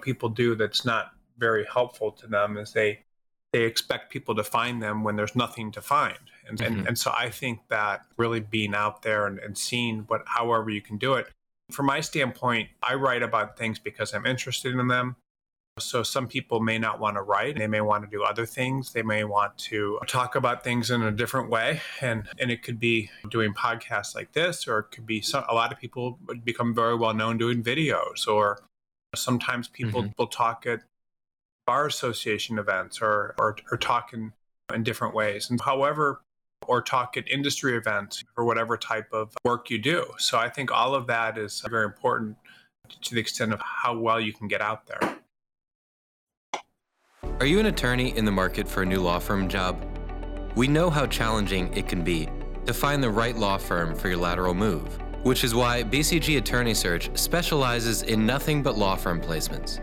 people 0.01 0.29
do 0.29 0.57
that's 0.57 0.85
not 0.85 1.13
very 1.39 1.65
helpful 1.73 2.11
to 2.11 2.27
them 2.27 2.57
is 2.57 2.73
they 2.73 3.05
they 3.53 3.63
expect 3.63 4.11
people 4.11 4.35
to 4.35 4.43
find 4.43 4.83
them 4.83 5.05
when 5.05 5.15
there's 5.15 5.37
nothing 5.37 5.71
to 5.73 5.81
find. 5.81 6.19
And, 6.49 6.59
mm-hmm. 6.59 6.79
and, 6.79 6.89
and, 6.89 6.99
so 6.99 7.13
I 7.17 7.31
think 7.31 7.61
that 7.69 8.03
really 8.17 8.41
being 8.41 8.75
out 8.75 9.03
there 9.03 9.27
and, 9.27 9.39
and 9.39 9.57
seeing 9.57 10.01
what, 10.09 10.23
however 10.27 10.71
you 10.71 10.81
can 10.81 10.97
do 10.97 11.15
it. 11.15 11.29
From 11.73 11.87
my 11.87 12.01
standpoint, 12.01 12.69
I 12.83 12.95
write 12.95 13.23
about 13.23 13.59
things 13.59 13.79
because 13.79 14.15
I'm 14.15 14.27
interested 14.27 14.75
in 14.75 14.87
them. 14.89 15.17
So 15.79 16.03
some 16.03 16.27
people 16.27 16.61
may 16.61 16.79
not 16.79 17.01
want 17.01 17.17
to 17.17 17.23
write. 17.23 17.59
They 17.59 17.67
may 17.67 17.83
want 17.83 18.03
to 18.05 18.11
do 18.11 18.23
other 18.23 18.47
things. 18.47 18.93
They 18.93 19.03
may 19.03 19.25
want 19.25 19.59
to 19.59 19.99
talk 20.07 20.35
about 20.35 20.65
things 20.65 20.91
in 20.91 21.03
a 21.03 21.11
different 21.11 21.51
way. 21.51 21.83
And, 22.01 22.27
and 22.39 22.51
it 22.51 22.63
could 22.63 22.81
be 22.81 23.11
doing 23.29 23.53
podcasts 23.53 24.15
like 24.15 24.33
this, 24.33 24.67
or 24.67 24.79
it 24.79 24.91
could 24.91 25.05
be 25.05 25.21
some, 25.21 25.45
a 25.49 25.55
lot 25.55 25.73
of 25.73 25.79
people 25.79 26.19
would 26.29 26.47
become 26.47 26.75
very 26.75 26.97
well 26.97 27.13
known 27.13 27.37
doing 27.37 27.63
videos, 27.63 28.27
or 28.27 28.63
sometimes 29.15 29.69
people 29.69 30.03
mm-hmm. 30.03 30.13
will 30.17 30.29
talk 30.29 30.65
at 30.65 30.81
bar 31.67 31.87
association 31.87 32.59
events 32.59 33.03
or, 33.03 33.35
or, 33.39 33.57
or 33.71 33.77
talk 33.77 34.15
in, 34.15 34.33
in 34.73 34.83
different 34.83 35.15
ways. 35.15 35.51
And 35.51 35.61
however, 35.61 36.23
or 36.69 36.83
talk 36.83 37.17
at 37.17 37.29
industry 37.29 37.77
events 37.77 38.25
or 38.37 38.45
whatever 38.45 38.77
type 38.77 39.09
of 39.13 39.35
work 39.45 39.71
you 39.71 39.79
do. 39.79 40.07
So 40.19 40.39
I 40.39 40.49
think 40.49 40.71
all 40.71 40.95
of 40.95 41.07
that 41.07 41.39
is 41.39 41.63
very 41.69 41.85
important 41.85 42.37
to 43.03 43.15
the 43.15 43.21
extent 43.21 43.53
of 43.53 43.61
how 43.61 43.99
well 43.99 44.21
you 44.21 44.33
can 44.33 44.49
get 44.49 44.61
out 44.61 44.87
there. 44.87 45.19
Are 47.41 47.47
you 47.47 47.61
an 47.61 47.67
attorney 47.67 48.17
in 48.17 48.25
the 48.25 48.33
market 48.33 48.67
for 48.67 48.83
a 48.83 48.87
new 48.87 49.01
law 49.01 49.19
firm 49.19 49.49
job? 49.49 49.85
We 50.55 50.69
know 50.69 50.89
how 50.89 51.07
challenging 51.07 51.77
it 51.77 51.87
can 51.87 52.03
be 52.03 52.29
to 52.65 52.73
find 52.73 53.03
the 53.03 53.11
right 53.11 53.37
law 53.37 53.59
firm 53.59 53.95
for 53.95 54.09
your 54.09 54.17
lateral 54.17 54.55
move, 54.55 54.99
which 55.23 55.45
is 55.45 55.55
why 55.55 55.85
BCG 55.85 56.39
Attorney 56.39 56.73
Search 56.73 57.11
specializes 57.17 58.03
in 58.03 58.25
nothing 58.25 58.63
but 58.63 58.79
law 58.79 58.97
firm 58.97 59.21
placements. 59.21 59.83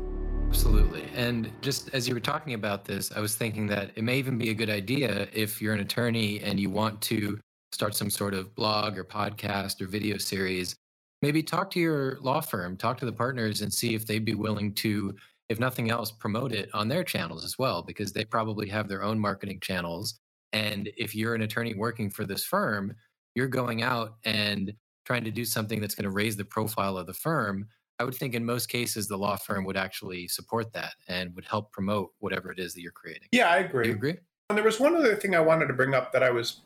Absolutely. 0.47 1.03
And 1.15 1.51
just 1.61 1.93
as 1.93 2.07
you 2.07 2.13
were 2.13 2.19
talking 2.19 2.53
about 2.53 2.85
this, 2.85 3.11
I 3.11 3.19
was 3.19 3.35
thinking 3.35 3.67
that 3.67 3.91
it 3.95 4.03
may 4.03 4.17
even 4.17 4.37
be 4.37 4.51
a 4.51 4.53
good 4.53 4.69
idea 4.69 5.27
if 5.33 5.61
you're 5.61 5.73
an 5.73 5.81
attorney 5.81 6.39
and 6.41 6.59
you 6.59 6.69
want 6.69 7.01
to 7.01 7.39
start 7.71 7.93
some 7.93 8.09
sort 8.09 8.33
of 8.33 8.55
blog 8.55 8.97
or 8.97 9.03
podcast 9.03 9.81
or 9.81 9.87
video 9.87 10.17
series. 10.17 10.75
Maybe 11.21 11.43
talk 11.43 11.69
to 11.71 11.79
your 11.79 12.19
law 12.21 12.39
firm, 12.39 12.77
talk 12.77 12.97
to 12.99 13.05
the 13.05 13.11
partners, 13.11 13.61
and 13.61 13.73
see 13.73 13.95
if 13.95 14.05
they'd 14.05 14.23
be 14.23 14.35
willing 14.35 14.73
to, 14.75 15.15
if 15.49 15.59
nothing 15.59 15.89
else, 15.89 16.11
promote 16.11 16.53
it 16.53 16.69
on 16.73 16.87
their 16.87 17.03
channels 17.03 17.43
as 17.43 17.57
well, 17.57 17.81
because 17.81 18.13
they 18.13 18.23
probably 18.23 18.69
have 18.69 18.87
their 18.87 19.03
own 19.03 19.19
marketing 19.19 19.59
channels. 19.59 20.19
And 20.53 20.89
if 20.95 21.13
you're 21.13 21.35
an 21.35 21.41
attorney 21.41 21.73
working 21.73 22.09
for 22.09 22.25
this 22.25 22.45
firm, 22.45 22.95
you're 23.35 23.47
going 23.47 23.83
out 23.83 24.15
and 24.23 24.73
trying 25.05 25.23
to 25.23 25.31
do 25.31 25.45
something 25.45 25.79
that's 25.79 25.93
going 25.93 26.05
to 26.05 26.09
raise 26.09 26.35
the 26.35 26.45
profile 26.45 26.97
of 26.97 27.05
the 27.05 27.13
firm 27.13 27.67
I 27.99 28.03
would 28.03 28.15
think 28.15 28.33
in 28.33 28.45
most 28.45 28.67
cases 28.67 29.07
the 29.07 29.17
law 29.17 29.37
firm 29.37 29.63
would 29.65 29.77
actually 29.77 30.27
support 30.27 30.73
that 30.73 30.95
and 31.07 31.33
would 31.35 31.45
help 31.45 31.71
promote 31.71 32.11
whatever 32.19 32.51
it 32.51 32.59
is 32.59 32.73
that 32.73 32.81
you're 32.81 32.91
creating. 32.91 33.29
Yeah, 33.31 33.49
I 33.49 33.57
agree. 33.57 33.87
You 33.87 33.93
agree? 33.93 34.17
And 34.49 34.57
there 34.57 34.65
was 34.65 34.79
one 34.79 34.95
other 34.95 35.15
thing 35.15 35.33
I 35.33 35.39
wanted 35.39 35.67
to 35.67 35.73
bring 35.73 35.93
up 35.93 36.11
that 36.11 36.23
I 36.23 36.29
was 36.29 36.61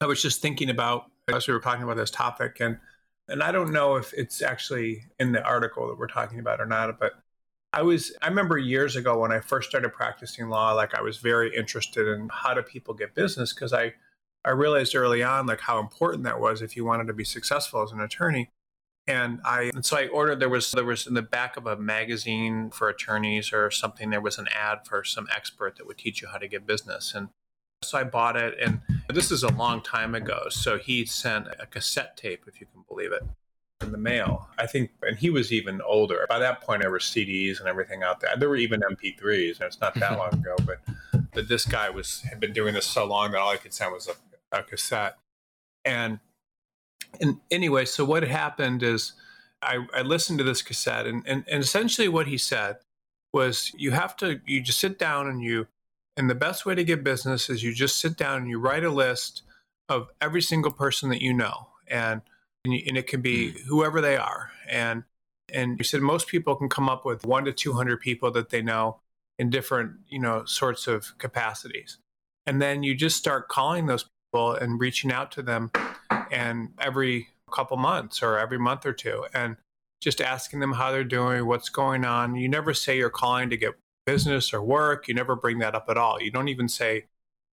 I 0.00 0.06
was 0.06 0.22
just 0.22 0.42
thinking 0.42 0.70
about 0.70 1.04
as 1.28 1.46
we 1.46 1.54
were 1.54 1.60
talking 1.60 1.84
about 1.84 1.96
this 1.96 2.10
topic 2.10 2.58
and 2.60 2.78
and 3.28 3.42
I 3.42 3.52
don't 3.52 3.72
know 3.72 3.94
if 3.94 4.12
it's 4.14 4.42
actually 4.42 5.04
in 5.20 5.30
the 5.30 5.42
article 5.44 5.86
that 5.86 5.98
we're 5.98 6.08
talking 6.08 6.40
about 6.40 6.60
or 6.60 6.66
not, 6.66 6.98
but 6.98 7.12
I 7.72 7.82
was 7.82 8.12
I 8.20 8.28
remember 8.28 8.58
years 8.58 8.96
ago 8.96 9.20
when 9.20 9.30
I 9.30 9.38
first 9.38 9.68
started 9.68 9.92
practicing 9.92 10.48
law, 10.48 10.72
like 10.72 10.94
I 10.94 11.00
was 11.00 11.18
very 11.18 11.54
interested 11.56 12.08
in 12.08 12.28
how 12.32 12.54
do 12.54 12.62
people 12.62 12.92
get 12.92 13.14
business 13.14 13.52
because 13.52 13.72
I 13.72 13.94
I 14.44 14.50
realized 14.50 14.94
early 14.94 15.22
on 15.22 15.46
like 15.46 15.60
how 15.60 15.78
important 15.78 16.24
that 16.24 16.40
was 16.40 16.62
if 16.62 16.76
you 16.76 16.84
wanted 16.84 17.06
to 17.08 17.12
be 17.12 17.24
successful 17.24 17.82
as 17.82 17.92
an 17.92 18.00
attorney. 18.00 18.50
And 19.06 19.40
I 19.44 19.70
and 19.74 19.84
so 19.84 19.96
I 19.96 20.06
ordered 20.08 20.40
there 20.40 20.48
was 20.48 20.70
there 20.72 20.84
was 20.84 21.06
in 21.06 21.14
the 21.14 21.22
back 21.22 21.56
of 21.56 21.66
a 21.66 21.76
magazine 21.76 22.70
for 22.70 22.88
attorneys 22.88 23.52
or 23.52 23.70
something 23.70 24.10
there 24.10 24.20
was 24.20 24.38
an 24.38 24.46
ad 24.54 24.80
for 24.86 25.04
some 25.04 25.26
expert 25.34 25.76
that 25.76 25.86
would 25.86 25.98
teach 25.98 26.22
you 26.22 26.28
how 26.28 26.38
to 26.38 26.48
get 26.48 26.66
business. 26.66 27.14
And 27.14 27.28
so 27.82 27.98
I 27.98 28.04
bought 28.04 28.36
it 28.36 28.54
and 28.60 28.80
this 29.08 29.30
is 29.30 29.42
a 29.42 29.48
long 29.48 29.82
time 29.82 30.14
ago 30.14 30.46
so 30.50 30.78
he 30.78 31.04
sent 31.06 31.48
a 31.58 31.66
cassette 31.66 32.16
tape 32.16 32.44
if 32.46 32.60
you 32.60 32.66
can 32.72 32.84
believe 32.88 33.12
it 33.12 33.22
in 33.80 33.90
the 33.90 33.98
mail. 33.98 34.48
I 34.58 34.66
think 34.66 34.90
and 35.02 35.18
he 35.18 35.30
was 35.30 35.52
even 35.52 35.80
older. 35.82 36.26
By 36.28 36.38
that 36.38 36.60
point 36.60 36.82
there 36.82 36.90
were 36.90 36.98
CDs 36.98 37.58
and 37.58 37.68
everything 37.68 38.02
out 38.02 38.20
there. 38.20 38.34
There 38.36 38.48
were 38.48 38.56
even 38.56 38.80
MP3s 38.80 39.56
and 39.56 39.66
it's 39.66 39.80
not 39.80 39.94
that 39.94 40.18
long 40.18 40.34
ago 40.34 40.56
but 40.64 40.80
but 41.32 41.48
this 41.48 41.64
guy 41.64 41.90
was 41.90 42.20
had 42.22 42.38
been 42.38 42.52
doing 42.52 42.74
this 42.74 42.86
so 42.86 43.04
long 43.04 43.32
that 43.32 43.40
all 43.40 43.50
I 43.50 43.56
could 43.56 43.74
send 43.74 43.92
was 43.92 44.08
a, 44.08 44.12
a 44.52 44.62
cassette 44.62 45.16
and 45.84 46.20
and 47.20 47.40
anyway, 47.50 47.84
so 47.84 48.04
what 48.04 48.22
happened 48.22 48.82
is 48.82 49.14
I, 49.62 49.86
I 49.94 50.02
listened 50.02 50.38
to 50.38 50.44
this 50.44 50.62
cassette, 50.62 51.06
and, 51.06 51.22
and, 51.26 51.44
and 51.48 51.62
essentially 51.62 52.08
what 52.08 52.28
he 52.28 52.38
said 52.38 52.76
was 53.32 53.72
you 53.76 53.90
have 53.92 54.16
to, 54.18 54.40
you 54.46 54.60
just 54.60 54.78
sit 54.78 54.98
down 54.98 55.26
and 55.28 55.42
you, 55.42 55.66
and 56.16 56.28
the 56.28 56.34
best 56.34 56.66
way 56.66 56.74
to 56.74 56.84
get 56.84 57.04
business 57.04 57.48
is 57.48 57.62
you 57.62 57.72
just 57.72 57.98
sit 57.98 58.16
down 58.16 58.42
and 58.42 58.50
you 58.50 58.58
write 58.58 58.84
a 58.84 58.90
list 58.90 59.42
of 59.88 60.08
every 60.20 60.42
single 60.42 60.72
person 60.72 61.10
that 61.10 61.22
you 61.22 61.32
know. 61.32 61.68
And, 61.86 62.22
and, 62.64 62.74
you, 62.74 62.82
and 62.88 62.96
it 62.96 63.06
can 63.06 63.20
be 63.20 63.52
hmm. 63.52 63.58
whoever 63.68 64.00
they 64.00 64.16
are. 64.16 64.50
And, 64.68 65.04
and 65.52 65.78
he 65.78 65.84
said 65.84 66.00
most 66.00 66.28
people 66.28 66.54
can 66.54 66.68
come 66.68 66.88
up 66.88 67.04
with 67.04 67.26
one 67.26 67.44
to 67.44 67.52
200 67.52 68.00
people 68.00 68.30
that 68.32 68.50
they 68.50 68.62
know 68.62 69.00
in 69.38 69.50
different, 69.50 69.92
you 70.08 70.18
know, 70.18 70.44
sorts 70.44 70.86
of 70.86 71.16
capacities. 71.18 71.98
And 72.46 72.60
then 72.60 72.82
you 72.82 72.94
just 72.94 73.16
start 73.16 73.48
calling 73.48 73.86
those 73.86 74.04
people 74.04 74.19
and 74.32 74.80
reaching 74.80 75.12
out 75.12 75.32
to 75.32 75.42
them 75.42 75.70
and 76.30 76.68
every 76.80 77.28
couple 77.50 77.76
months 77.76 78.22
or 78.22 78.38
every 78.38 78.58
month 78.58 78.86
or 78.86 78.92
two 78.92 79.26
and 79.34 79.56
just 80.00 80.20
asking 80.20 80.60
them 80.60 80.72
how 80.72 80.90
they're 80.90 81.04
doing, 81.04 81.46
what's 81.46 81.68
going 81.68 82.04
on. 82.04 82.36
You 82.36 82.48
never 82.48 82.72
say 82.72 82.96
you're 82.96 83.10
calling 83.10 83.50
to 83.50 83.56
get 83.56 83.74
business 84.06 84.54
or 84.54 84.62
work. 84.62 85.08
You 85.08 85.14
never 85.14 85.36
bring 85.36 85.58
that 85.58 85.74
up 85.74 85.86
at 85.88 85.98
all. 85.98 86.22
You 86.22 86.30
don't 86.30 86.48
even 86.48 86.68
say, 86.68 87.06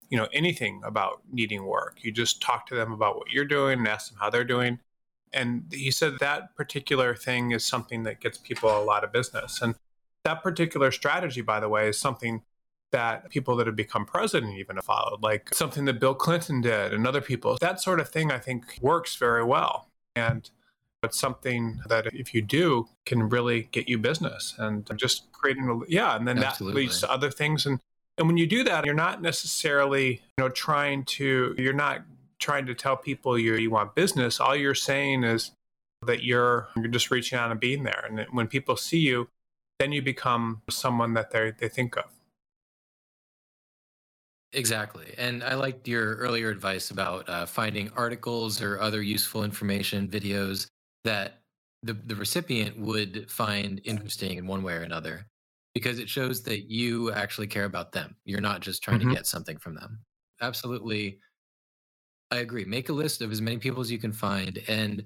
you 0.09 0.17
know, 0.17 0.27
anything 0.31 0.81
about 0.85 1.21
needing 1.31 1.65
work. 1.65 1.97
You 2.01 2.11
just 2.11 2.41
talk 2.41 2.67
to 2.67 2.75
them 2.75 2.93
about 2.93 3.17
what 3.17 3.31
you're 3.31 3.43
doing 3.43 3.79
and 3.79 3.87
ask 3.87 4.11
them 4.11 4.19
how 4.19 4.29
they're 4.29 4.45
doing. 4.45 4.79
And 5.33 5.65
he 5.71 5.91
said 5.91 6.13
that 6.19 6.55
particular 6.55 7.15
thing 7.15 7.51
is 7.51 7.65
something 7.65 8.03
that 8.03 8.21
gets 8.21 8.37
people 8.37 8.69
a 8.69 8.83
lot 8.83 9.03
of 9.03 9.11
business. 9.11 9.61
And 9.61 9.75
that 10.23 10.41
particular 10.41 10.91
strategy, 10.91 11.41
by 11.41 11.59
the 11.59 11.67
way, 11.67 11.89
is 11.89 11.99
something 11.99 12.43
that 12.91 13.29
people 13.29 13.55
that 13.57 13.67
have 13.67 13.75
become 13.75 14.05
president 14.05 14.57
even 14.57 14.77
have 14.77 14.85
followed, 14.85 15.21
like 15.21 15.53
something 15.53 15.85
that 15.85 15.99
Bill 15.99 16.15
Clinton 16.15 16.61
did 16.61 16.93
and 16.93 17.05
other 17.05 17.21
people. 17.21 17.57
That 17.59 17.81
sort 17.81 17.99
of 17.99 18.09
thing, 18.09 18.31
I 18.31 18.39
think, 18.39 18.77
works 18.81 19.15
very 19.15 19.43
well. 19.43 19.89
And 20.15 20.49
it's 21.03 21.19
something 21.19 21.79
that 21.87 22.07
if 22.13 22.33
you 22.33 22.41
do 22.41 22.87
can 23.05 23.29
really 23.29 23.69
get 23.71 23.87
you 23.87 23.97
business 23.97 24.55
and 24.57 24.89
just 24.95 25.31
creating 25.31 25.69
a, 25.69 25.79
yeah 25.87 26.15
and 26.15 26.27
then 26.27 26.39
Absolutely. 26.43 26.73
that 26.73 26.87
leads 26.87 26.99
to 27.01 27.11
other 27.11 27.29
things 27.29 27.65
and 27.65 27.79
and 28.17 28.27
when 28.27 28.37
you 28.37 28.47
do 28.47 28.63
that 28.63 28.85
you're 28.85 28.95
not 28.95 29.21
necessarily 29.21 30.13
you 30.13 30.19
know 30.39 30.49
trying 30.49 31.03
to 31.05 31.53
you're 31.57 31.73
not 31.73 32.01
trying 32.39 32.65
to 32.65 32.73
tell 32.73 32.97
people 32.97 33.37
you 33.37 33.55
you 33.55 33.69
want 33.69 33.93
business 33.95 34.39
all 34.39 34.55
you're 34.55 34.75
saying 34.75 35.23
is 35.23 35.51
that 36.05 36.23
you're 36.23 36.67
you're 36.75 36.87
just 36.87 37.11
reaching 37.11 37.37
out 37.37 37.51
and 37.51 37.59
being 37.59 37.83
there 37.83 38.03
and 38.07 38.25
when 38.31 38.47
people 38.47 38.75
see 38.75 38.99
you 38.99 39.29
then 39.79 39.91
you 39.91 40.01
become 40.01 40.61
someone 40.69 41.13
that 41.13 41.31
they 41.31 41.53
they 41.59 41.69
think 41.69 41.95
of 41.95 42.05
Exactly. 44.53 45.13
And 45.17 45.43
I 45.43 45.55
liked 45.55 45.87
your 45.87 46.15
earlier 46.15 46.49
advice 46.49 46.91
about 46.91 47.27
uh, 47.27 47.45
finding 47.45 47.89
articles 47.95 48.61
or 48.61 48.79
other 48.79 49.01
useful 49.01 49.43
information, 49.43 50.07
videos 50.07 50.67
that 51.03 51.41
the, 51.83 51.93
the 51.93 52.15
recipient 52.15 52.79
would 52.79 53.29
find 53.29 53.81
interesting 53.83 54.37
in 54.37 54.47
one 54.47 54.63
way 54.63 54.73
or 54.73 54.81
another, 54.81 55.27
because 55.73 55.99
it 55.99 56.09
shows 56.09 56.43
that 56.43 56.71
you 56.71 57.11
actually 57.11 57.47
care 57.47 57.65
about 57.65 57.91
them. 57.91 58.15
You're 58.25 58.41
not 58.41 58.61
just 58.61 58.81
trying 58.81 58.99
mm-hmm. 58.99 59.09
to 59.09 59.15
get 59.15 59.27
something 59.27 59.57
from 59.57 59.75
them. 59.75 59.99
Absolutely. 60.41 61.19
I 62.31 62.37
agree. 62.37 62.65
Make 62.65 62.89
a 62.89 62.93
list 62.93 63.21
of 63.21 63.31
as 63.31 63.41
many 63.41 63.57
people 63.57 63.81
as 63.81 63.91
you 63.91 63.97
can 63.97 64.13
find. 64.13 64.61
And 64.67 65.03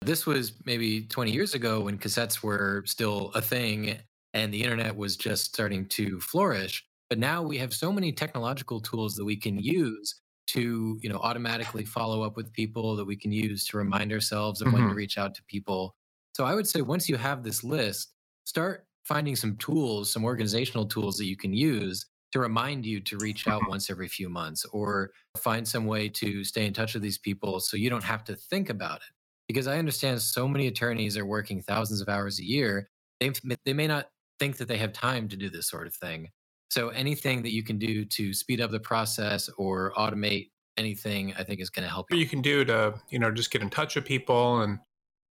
this 0.00 0.26
was 0.26 0.54
maybe 0.64 1.02
20 1.02 1.32
years 1.32 1.54
ago 1.54 1.80
when 1.80 1.98
cassettes 1.98 2.42
were 2.42 2.82
still 2.86 3.30
a 3.34 3.42
thing 3.42 3.98
and 4.32 4.54
the 4.54 4.62
internet 4.62 4.96
was 4.96 5.16
just 5.16 5.44
starting 5.44 5.86
to 5.86 6.20
flourish 6.20 6.84
but 7.10 7.18
now 7.18 7.42
we 7.42 7.58
have 7.58 7.74
so 7.74 7.92
many 7.92 8.12
technological 8.12 8.80
tools 8.80 9.14
that 9.16 9.24
we 9.24 9.36
can 9.36 9.58
use 9.58 10.14
to, 10.46 10.98
you 11.02 11.10
know, 11.10 11.18
automatically 11.18 11.84
follow 11.84 12.22
up 12.22 12.36
with 12.36 12.52
people 12.52 12.96
that 12.96 13.04
we 13.04 13.16
can 13.16 13.32
use 13.32 13.66
to 13.66 13.76
remind 13.76 14.12
ourselves 14.12 14.60
of 14.60 14.68
mm-hmm. 14.68 14.74
when 14.74 14.82
to 14.84 14.88
mm-hmm. 14.88 14.96
reach 14.96 15.18
out 15.18 15.34
to 15.34 15.42
people. 15.44 15.94
So 16.34 16.44
I 16.44 16.54
would 16.54 16.66
say 16.66 16.80
once 16.80 17.08
you 17.08 17.16
have 17.16 17.42
this 17.42 17.62
list, 17.62 18.12
start 18.46 18.86
finding 19.04 19.36
some 19.36 19.56
tools, 19.56 20.10
some 20.10 20.24
organizational 20.24 20.86
tools 20.86 21.16
that 21.18 21.26
you 21.26 21.36
can 21.36 21.52
use 21.52 22.06
to 22.32 22.38
remind 22.38 22.86
you 22.86 23.00
to 23.00 23.18
reach 23.18 23.48
out 23.48 23.68
once 23.68 23.90
every 23.90 24.08
few 24.08 24.28
months 24.28 24.64
or 24.72 25.10
find 25.36 25.66
some 25.66 25.86
way 25.86 26.08
to 26.08 26.44
stay 26.44 26.64
in 26.64 26.72
touch 26.72 26.94
with 26.94 27.02
these 27.02 27.18
people 27.18 27.60
so 27.60 27.76
you 27.76 27.90
don't 27.90 28.04
have 28.04 28.24
to 28.24 28.36
think 28.36 28.70
about 28.70 28.98
it. 28.98 29.12
Because 29.48 29.66
I 29.66 29.78
understand 29.78 30.22
so 30.22 30.46
many 30.46 30.68
attorneys 30.68 31.16
are 31.16 31.26
working 31.26 31.60
thousands 31.60 32.00
of 32.00 32.08
hours 32.08 32.38
a 32.38 32.44
year 32.44 32.88
they 33.20 33.30
they 33.64 33.74
may 33.74 33.86
not 33.86 34.08
think 34.38 34.56
that 34.56 34.66
they 34.66 34.78
have 34.78 34.92
time 34.92 35.28
to 35.28 35.36
do 35.36 35.50
this 35.50 35.68
sort 35.68 35.86
of 35.86 35.94
thing. 35.94 36.28
So 36.70 36.88
anything 36.90 37.42
that 37.42 37.52
you 37.52 37.62
can 37.62 37.78
do 37.78 38.04
to 38.04 38.32
speed 38.32 38.60
up 38.60 38.70
the 38.70 38.80
process 38.80 39.50
or 39.58 39.92
automate 39.96 40.50
anything, 40.76 41.34
I 41.36 41.42
think 41.42 41.60
is 41.60 41.70
going 41.70 41.84
to 41.84 41.90
help 41.90 42.10
you. 42.10 42.18
You 42.18 42.26
can 42.26 42.40
do 42.40 42.64
to 42.64 42.94
you 43.10 43.18
know 43.18 43.30
just 43.30 43.50
get 43.50 43.62
in 43.62 43.70
touch 43.70 43.96
with 43.96 44.04
people 44.04 44.60
and 44.60 44.78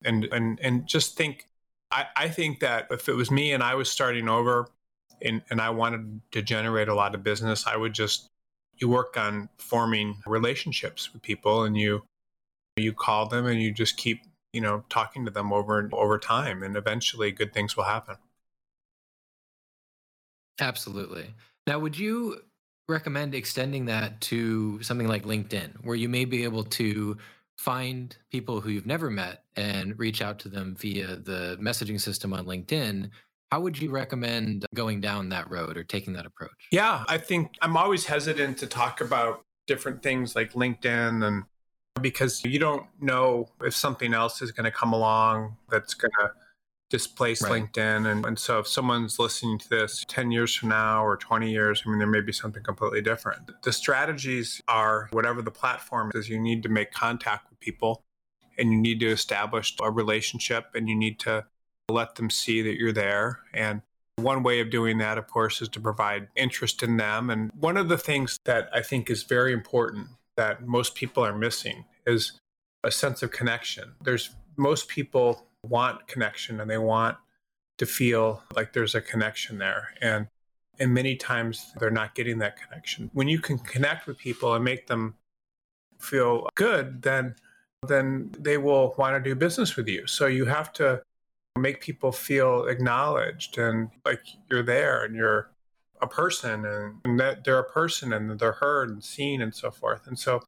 and 0.03 0.25
and 0.25 0.59
and 0.61 0.87
just 0.87 1.17
think. 1.17 1.47
I, 1.91 2.05
I 2.15 2.29
think 2.29 2.61
that 2.61 2.87
if 2.89 3.07
it 3.07 3.13
was 3.13 3.29
me 3.29 3.53
and 3.53 3.61
I 3.61 3.75
was 3.75 3.91
starting 3.91 4.27
over, 4.27 4.67
and 5.21 5.41
and 5.49 5.61
I 5.61 5.69
wanted 5.69 6.21
to 6.31 6.41
generate 6.41 6.87
a 6.87 6.95
lot 6.95 7.13
of 7.13 7.23
business, 7.23 7.67
I 7.67 7.75
would 7.77 7.93
just 7.93 8.29
you 8.77 8.89
work 8.89 9.17
on 9.17 9.49
forming 9.57 10.21
relationships 10.25 11.13
with 11.13 11.21
people 11.21 11.63
and 11.63 11.77
you 11.77 12.03
you 12.77 12.93
call 12.93 13.27
them 13.27 13.45
and 13.45 13.61
you 13.61 13.71
just 13.71 13.97
keep 13.97 14.21
you 14.53 14.61
know 14.61 14.83
talking 14.89 15.25
to 15.25 15.31
them 15.31 15.53
over 15.53 15.79
and 15.79 15.93
over 15.93 16.17
time 16.17 16.63
and 16.63 16.75
eventually 16.75 17.31
good 17.31 17.53
things 17.53 17.77
will 17.77 17.85
happen 17.85 18.15
absolutely 20.59 21.33
now 21.67 21.79
would 21.79 21.97
you 21.97 22.37
recommend 22.87 23.33
extending 23.33 23.85
that 23.85 24.19
to 24.21 24.81
something 24.81 25.07
like 25.07 25.23
linkedin 25.23 25.71
where 25.83 25.95
you 25.95 26.09
may 26.09 26.25
be 26.25 26.43
able 26.43 26.63
to 26.63 27.17
find 27.57 28.17
people 28.31 28.61
who 28.61 28.69
you've 28.69 28.85
never 28.85 29.09
met 29.09 29.43
and 29.55 29.97
reach 29.97 30.21
out 30.21 30.37
to 30.39 30.49
them 30.49 30.75
via 30.75 31.15
the 31.15 31.57
messaging 31.61 31.99
system 31.99 32.33
on 32.33 32.45
linkedin 32.45 33.09
how 33.51 33.61
would 33.61 33.79
you 33.79 33.89
recommend 33.89 34.65
going 34.73 34.99
down 34.99 35.29
that 35.29 35.49
road 35.49 35.77
or 35.77 35.83
taking 35.85 36.13
that 36.13 36.25
approach? 36.25 36.67
Yeah, 36.71 37.03
I 37.07 37.17
think 37.17 37.55
I'm 37.61 37.77
always 37.77 38.05
hesitant 38.05 38.57
to 38.57 38.67
talk 38.67 39.01
about 39.01 39.45
different 39.67 40.03
things 40.03 40.35
like 40.35 40.53
LinkedIn 40.53 41.25
and 41.25 41.43
because 42.01 42.43
you 42.43 42.59
don't 42.59 42.85
know 42.99 43.47
if 43.61 43.73
something 43.73 44.13
else 44.13 44.41
is 44.41 44.51
going 44.51 44.65
to 44.65 44.71
come 44.71 44.91
along 44.91 45.55
that's 45.69 45.93
going 45.93 46.11
to 46.19 46.31
displace 46.95 47.41
right. 47.41 47.51
LinkedIn. 47.51 48.09
And, 48.09 48.25
and 48.25 48.39
so 48.39 48.59
if 48.59 48.67
someone's 48.69 49.19
listening 49.19 49.57
to 49.59 49.69
this 49.69 50.05
10 50.07 50.31
years 50.31 50.55
from 50.55 50.69
now 50.69 51.05
or 51.05 51.17
20 51.17 51.51
years, 51.51 51.83
I 51.85 51.89
mean, 51.89 51.99
there 51.99 52.07
may 52.07 52.21
be 52.21 52.31
something 52.31 52.63
completely 52.63 53.01
different. 53.01 53.51
The 53.63 53.73
strategies 53.73 54.61
are 54.69 55.09
whatever 55.11 55.41
the 55.41 55.51
platform 55.51 56.11
is, 56.15 56.29
you 56.29 56.39
need 56.39 56.63
to 56.63 56.69
make 56.69 56.93
contact 56.93 57.49
with 57.49 57.59
people 57.59 58.01
and 58.57 58.71
you 58.71 58.79
need 58.79 59.01
to 59.01 59.07
establish 59.07 59.75
a 59.81 59.91
relationship 59.91 60.67
and 60.73 60.87
you 60.87 60.95
need 60.95 61.19
to 61.19 61.45
let 61.89 62.15
them 62.15 62.29
see 62.29 62.61
that 62.61 62.77
you're 62.77 62.93
there. 62.93 63.39
And 63.53 63.81
one 64.15 64.41
way 64.41 64.61
of 64.61 64.69
doing 64.69 64.97
that, 64.99 65.17
of 65.17 65.27
course, 65.27 65.61
is 65.61 65.67
to 65.69 65.81
provide 65.81 66.29
interest 66.37 66.81
in 66.81 66.95
them. 66.95 67.29
And 67.29 67.51
one 67.59 67.75
of 67.75 67.89
the 67.89 67.97
things 67.97 68.39
that 68.45 68.69
I 68.73 68.81
think 68.81 69.09
is 69.09 69.23
very 69.23 69.51
important 69.51 70.07
that 70.37 70.65
most 70.65 70.95
people 70.95 71.25
are 71.25 71.37
missing 71.37 71.83
is 72.07 72.39
a 72.85 72.91
sense 72.91 73.21
of 73.21 73.31
connection. 73.31 73.95
There's 74.01 74.29
most 74.55 74.87
people 74.87 75.45
want 75.69 76.07
connection 76.07 76.59
and 76.59 76.69
they 76.69 76.77
want 76.77 77.17
to 77.77 77.85
feel 77.85 78.43
like 78.55 78.73
there's 78.73 78.95
a 78.95 79.01
connection 79.01 79.57
there. 79.57 79.89
And 80.01 80.27
and 80.77 80.93
many 80.93 81.15
times 81.15 81.73
they're 81.79 81.89
not 81.89 82.15
getting 82.15 82.39
that 82.39 82.57
connection. 82.57 83.09
When 83.13 83.29
you 83.29 83.39
can 83.39 83.57
connect 83.57 84.07
with 84.07 84.17
people 84.17 84.53
and 84.53 84.63
make 84.63 84.87
them 84.87 85.15
feel 85.99 86.49
good, 86.55 87.01
then 87.01 87.35
then 87.87 88.31
they 88.37 88.57
will 88.57 88.95
want 88.97 89.15
to 89.15 89.29
do 89.29 89.35
business 89.35 89.75
with 89.75 89.87
you. 89.87 90.07
So 90.07 90.25
you 90.25 90.45
have 90.45 90.73
to 90.73 91.01
make 91.57 91.81
people 91.81 92.11
feel 92.11 92.65
acknowledged 92.65 93.57
and 93.57 93.89
like 94.03 94.21
you're 94.49 94.63
there 94.63 95.03
and 95.03 95.15
you're 95.15 95.51
a 96.01 96.07
person 96.07 96.65
and, 96.65 96.95
and 97.05 97.19
that 97.19 97.43
they're 97.43 97.59
a 97.59 97.69
person 97.69 98.11
and 98.11 98.37
they're 98.39 98.53
heard 98.53 98.89
and 98.89 99.03
seen 99.03 99.41
and 99.41 99.55
so 99.55 99.71
forth. 99.71 100.07
And 100.07 100.19
so 100.19 100.41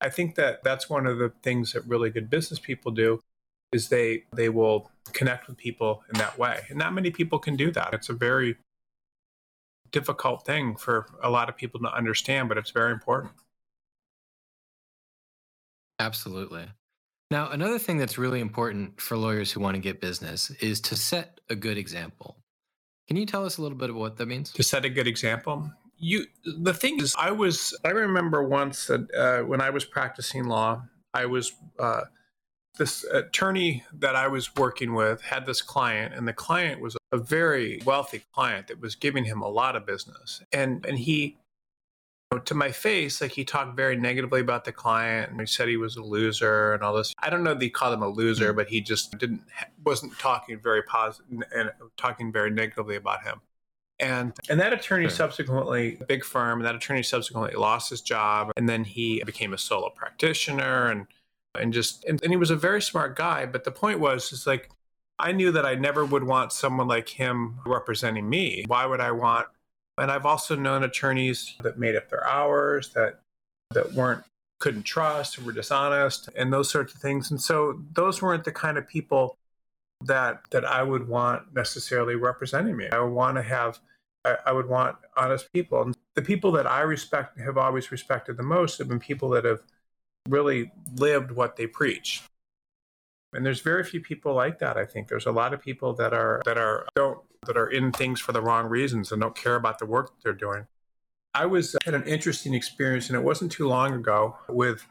I 0.00 0.08
think 0.08 0.36
that 0.36 0.62
that's 0.62 0.88
one 0.88 1.06
of 1.06 1.18
the 1.18 1.32
things 1.42 1.72
that 1.72 1.86
really 1.86 2.10
good 2.10 2.30
business 2.30 2.60
people 2.60 2.92
do 2.92 3.20
is 3.72 3.88
they 3.88 4.24
they 4.34 4.48
will 4.48 4.90
connect 5.12 5.48
with 5.48 5.56
people 5.56 6.02
in 6.12 6.18
that 6.18 6.38
way. 6.38 6.60
And 6.68 6.78
not 6.78 6.92
many 6.92 7.10
people 7.10 7.38
can 7.38 7.56
do 7.56 7.70
that. 7.72 7.92
It's 7.92 8.08
a 8.08 8.14
very 8.14 8.56
difficult 9.90 10.44
thing 10.44 10.76
for 10.76 11.06
a 11.22 11.30
lot 11.30 11.48
of 11.48 11.56
people 11.56 11.80
to 11.80 11.94
understand, 11.94 12.48
but 12.48 12.58
it's 12.58 12.70
very 12.70 12.92
important. 12.92 13.32
Absolutely. 15.98 16.66
Now, 17.30 17.48
another 17.50 17.78
thing 17.78 17.98
that's 17.98 18.18
really 18.18 18.40
important 18.40 19.00
for 19.00 19.16
lawyers 19.16 19.52
who 19.52 19.60
want 19.60 19.74
to 19.74 19.80
get 19.80 20.00
business 20.00 20.50
is 20.60 20.80
to 20.82 20.96
set 20.96 21.40
a 21.48 21.54
good 21.54 21.78
example. 21.78 22.36
Can 23.08 23.16
you 23.16 23.26
tell 23.26 23.44
us 23.44 23.58
a 23.58 23.62
little 23.62 23.78
bit 23.78 23.90
of 23.90 23.96
what 23.96 24.16
that 24.16 24.26
means? 24.26 24.50
To 24.52 24.62
set 24.62 24.84
a 24.84 24.88
good 24.88 25.06
example? 25.06 25.70
You 25.96 26.26
the 26.44 26.74
thing 26.74 27.00
is 27.00 27.14
I 27.16 27.30
was 27.30 27.78
I 27.84 27.90
remember 27.90 28.42
once 28.42 28.86
that 28.86 29.14
uh, 29.14 29.46
when 29.46 29.60
I 29.60 29.70
was 29.70 29.84
practicing 29.84 30.44
law, 30.44 30.82
I 31.14 31.26
was 31.26 31.52
uh, 31.78 32.02
this 32.78 33.04
attorney 33.04 33.84
that 33.92 34.16
I 34.16 34.28
was 34.28 34.54
working 34.56 34.94
with 34.94 35.20
had 35.20 35.46
this 35.46 35.60
client, 35.60 36.14
and 36.14 36.26
the 36.26 36.32
client 36.32 36.80
was 36.80 36.96
a 37.12 37.18
very 37.18 37.80
wealthy 37.84 38.22
client 38.32 38.68
that 38.68 38.80
was 38.80 38.94
giving 38.94 39.24
him 39.24 39.42
a 39.42 39.48
lot 39.48 39.76
of 39.76 39.86
business. 39.86 40.42
And 40.52 40.84
and 40.86 40.98
he 40.98 41.36
to 42.38 42.54
my 42.54 42.72
face, 42.72 43.20
like 43.20 43.32
he 43.32 43.44
talked 43.44 43.76
very 43.76 43.96
negatively 43.96 44.40
about 44.40 44.64
the 44.64 44.72
client 44.72 45.30
and 45.30 45.40
he 45.40 45.46
said 45.46 45.68
he 45.68 45.76
was 45.76 45.96
a 45.96 46.02
loser 46.02 46.72
and 46.72 46.82
all 46.82 46.94
this. 46.94 47.12
I 47.18 47.30
don't 47.30 47.42
know 47.42 47.54
that 47.54 47.62
he 47.62 47.70
called 47.70 47.94
him 47.94 48.02
a 48.02 48.08
loser, 48.08 48.48
mm-hmm. 48.48 48.56
but 48.56 48.68
he 48.68 48.80
just 48.80 49.18
didn't 49.18 49.42
wasn't 49.84 50.18
talking 50.18 50.58
very 50.58 50.82
positive 50.82 51.42
and 51.54 51.70
talking 51.96 52.32
very 52.32 52.50
negatively 52.50 52.96
about 52.96 53.22
him. 53.22 53.40
And 53.98 54.32
and 54.48 54.58
that 54.60 54.72
attorney 54.72 55.08
subsequently, 55.08 55.98
big 56.08 56.24
firm, 56.24 56.58
and 56.58 56.66
that 56.66 56.74
attorney 56.74 57.02
subsequently 57.02 57.54
lost 57.54 57.90
his 57.90 58.00
job, 58.00 58.50
and 58.56 58.68
then 58.68 58.84
he 58.84 59.22
became 59.24 59.52
a 59.52 59.58
solo 59.58 59.90
practitioner 59.90 60.88
and 60.88 61.06
and 61.54 61.72
just 61.72 62.04
and, 62.04 62.22
and 62.22 62.30
he 62.30 62.36
was 62.36 62.50
a 62.50 62.56
very 62.56 62.82
smart 62.82 63.16
guy. 63.16 63.46
But 63.46 63.64
the 63.64 63.70
point 63.70 64.00
was, 64.00 64.32
is 64.32 64.46
like 64.46 64.70
I 65.18 65.32
knew 65.32 65.52
that 65.52 65.66
I 65.66 65.74
never 65.74 66.04
would 66.04 66.24
want 66.24 66.52
someone 66.52 66.88
like 66.88 67.08
him 67.08 67.60
representing 67.66 68.28
me. 68.28 68.64
Why 68.66 68.86
would 68.86 69.00
I 69.00 69.12
want 69.12 69.46
and 69.98 70.10
I've 70.10 70.26
also 70.26 70.56
known 70.56 70.82
attorneys 70.82 71.54
that 71.62 71.78
made 71.78 71.96
up 71.96 72.08
their 72.08 72.26
hours, 72.26 72.90
that 72.94 73.20
that 73.72 73.92
weren't 73.92 74.24
couldn't 74.58 74.84
trust, 74.84 75.42
were 75.42 75.52
dishonest, 75.52 76.28
and 76.36 76.52
those 76.52 76.70
sorts 76.70 76.94
of 76.94 77.00
things. 77.00 77.30
And 77.30 77.40
so 77.40 77.80
those 77.92 78.22
weren't 78.22 78.44
the 78.44 78.52
kind 78.52 78.78
of 78.78 78.86
people 78.86 79.36
that 80.04 80.42
that 80.50 80.64
I 80.64 80.82
would 80.82 81.08
want 81.08 81.54
necessarily 81.54 82.14
representing 82.14 82.76
me. 82.76 82.88
I 82.90 83.00
would 83.00 83.12
want 83.12 83.36
to 83.36 83.42
have 83.42 83.80
I, 84.24 84.36
I 84.46 84.52
would 84.52 84.68
want 84.68 84.96
honest 85.16 85.52
people. 85.52 85.82
And 85.82 85.96
the 86.14 86.22
people 86.22 86.52
that 86.52 86.66
I 86.66 86.80
respect 86.80 87.38
have 87.38 87.58
always 87.58 87.92
respected 87.92 88.36
the 88.36 88.42
most 88.42 88.78
have 88.78 88.88
been 88.88 89.00
people 89.00 89.28
that 89.30 89.44
have 89.44 89.62
really 90.28 90.72
lived 90.94 91.32
what 91.32 91.56
they 91.56 91.66
preach. 91.66 92.22
And 93.32 93.44
there's 93.46 93.60
very 93.60 93.82
few 93.82 94.00
people 94.00 94.34
like 94.34 94.58
that. 94.58 94.76
I 94.76 94.84
think 94.84 95.08
there's 95.08 95.26
a 95.26 95.32
lot 95.32 95.54
of 95.54 95.60
people 95.60 95.94
that 95.94 96.12
are 96.12 96.42
that 96.44 96.58
are 96.58 96.86
don't 96.94 97.18
that 97.46 97.56
are 97.56 97.68
in 97.68 97.92
things 97.92 98.20
for 98.20 98.32
the 98.32 98.42
wrong 98.42 98.66
reasons 98.66 99.10
and 99.10 99.20
don't 99.20 99.34
care 99.34 99.56
about 99.56 99.78
the 99.78 99.86
work 99.86 100.12
they're 100.22 100.32
doing. 100.32 100.66
I 101.34 101.46
was 101.46 101.74
uh, 101.74 101.78
had 101.84 101.94
an 101.94 102.04
interesting 102.04 102.54
experience, 102.54 103.08
and 103.08 103.16
it 103.16 103.24
wasn't 103.24 103.52
too 103.52 103.66
long 103.66 103.94
ago 103.94 104.36
with 104.48 104.86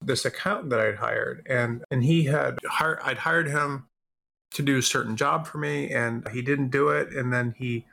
this 0.00 0.24
accountant 0.24 0.70
that 0.70 0.80
I'd 0.80 0.96
hired, 0.96 1.46
and 1.48 1.84
and 1.90 2.02
he 2.02 2.24
had 2.24 2.58
hired, 2.66 2.98
I'd 3.02 3.18
hired 3.18 3.48
him 3.48 3.88
to 4.54 4.62
do 4.62 4.78
a 4.78 4.82
certain 4.82 5.16
job 5.16 5.46
for 5.46 5.58
me, 5.58 5.90
and 5.90 6.26
he 6.28 6.42
didn't 6.42 6.70
do 6.70 6.88
it, 6.88 7.12
and 7.14 7.32
then 7.32 7.54
he, 7.56 7.86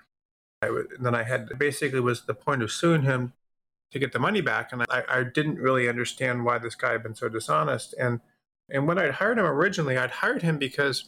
I 0.62 0.70
would, 0.70 0.88
then 1.00 1.16
I 1.16 1.24
had 1.24 1.58
basically 1.60 2.00
was 2.00 2.22
the 2.22 2.34
point 2.34 2.64
of 2.64 2.72
suing 2.72 3.04
him 3.04 3.34
to 3.92 4.00
get 4.00 4.12
the 4.12 4.20
money 4.20 4.42
back, 4.42 4.72
and 4.72 4.84
I, 4.90 5.04
I 5.10 5.24
didn't 5.24 5.56
really 5.56 5.90
understand 5.90 6.46
why 6.46 6.58
this 6.60 6.76
guy 6.76 6.92
had 6.92 7.04
been 7.04 7.16
so 7.16 7.30
dishonest, 7.30 7.94
and 8.00 8.20
and 8.70 8.88
when 8.88 9.00
I'd 9.00 9.12
hired 9.12 9.40
him 9.40 9.46
originally, 9.46 9.98
I'd 9.98 10.12
hired 10.12 10.44
him 10.44 10.58
because 10.58 11.06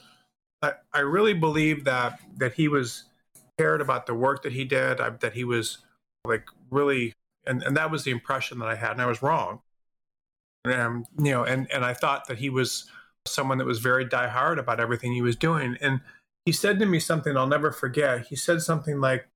I, 0.61 0.73
I 0.93 0.99
really 0.99 1.33
believed 1.33 1.85
that 1.85 2.19
that 2.37 2.53
he 2.53 2.67
was 2.67 3.03
cared 3.57 3.81
about 3.81 4.05
the 4.05 4.15
work 4.15 4.43
that 4.43 4.53
he 4.53 4.65
did, 4.65 4.99
I, 4.99 5.09
that 5.09 5.33
he 5.33 5.43
was 5.43 5.79
like 6.25 6.45
really, 6.69 7.13
and, 7.45 7.61
and 7.63 7.77
that 7.77 7.91
was 7.91 8.03
the 8.03 8.11
impression 8.11 8.59
that 8.59 8.67
I 8.67 8.75
had, 8.75 8.91
and 8.91 9.01
I 9.01 9.05
was 9.05 9.21
wrong. 9.21 9.61
And 10.65 11.05
you 11.17 11.31
know, 11.31 11.43
and 11.43 11.71
and 11.71 11.85
I 11.85 11.93
thought 11.93 12.27
that 12.27 12.37
he 12.37 12.49
was 12.49 12.89
someone 13.27 13.57
that 13.59 13.65
was 13.65 13.79
very 13.79 14.05
diehard 14.05 14.59
about 14.59 14.79
everything 14.79 15.13
he 15.13 15.21
was 15.21 15.35
doing. 15.35 15.77
And 15.81 16.01
he 16.45 16.51
said 16.51 16.79
to 16.79 16.85
me 16.85 16.99
something 16.99 17.37
I'll 17.37 17.47
never 17.47 17.71
forget. 17.71 18.27
He 18.27 18.35
said 18.35 18.61
something 18.61 18.99
like, 18.99 19.27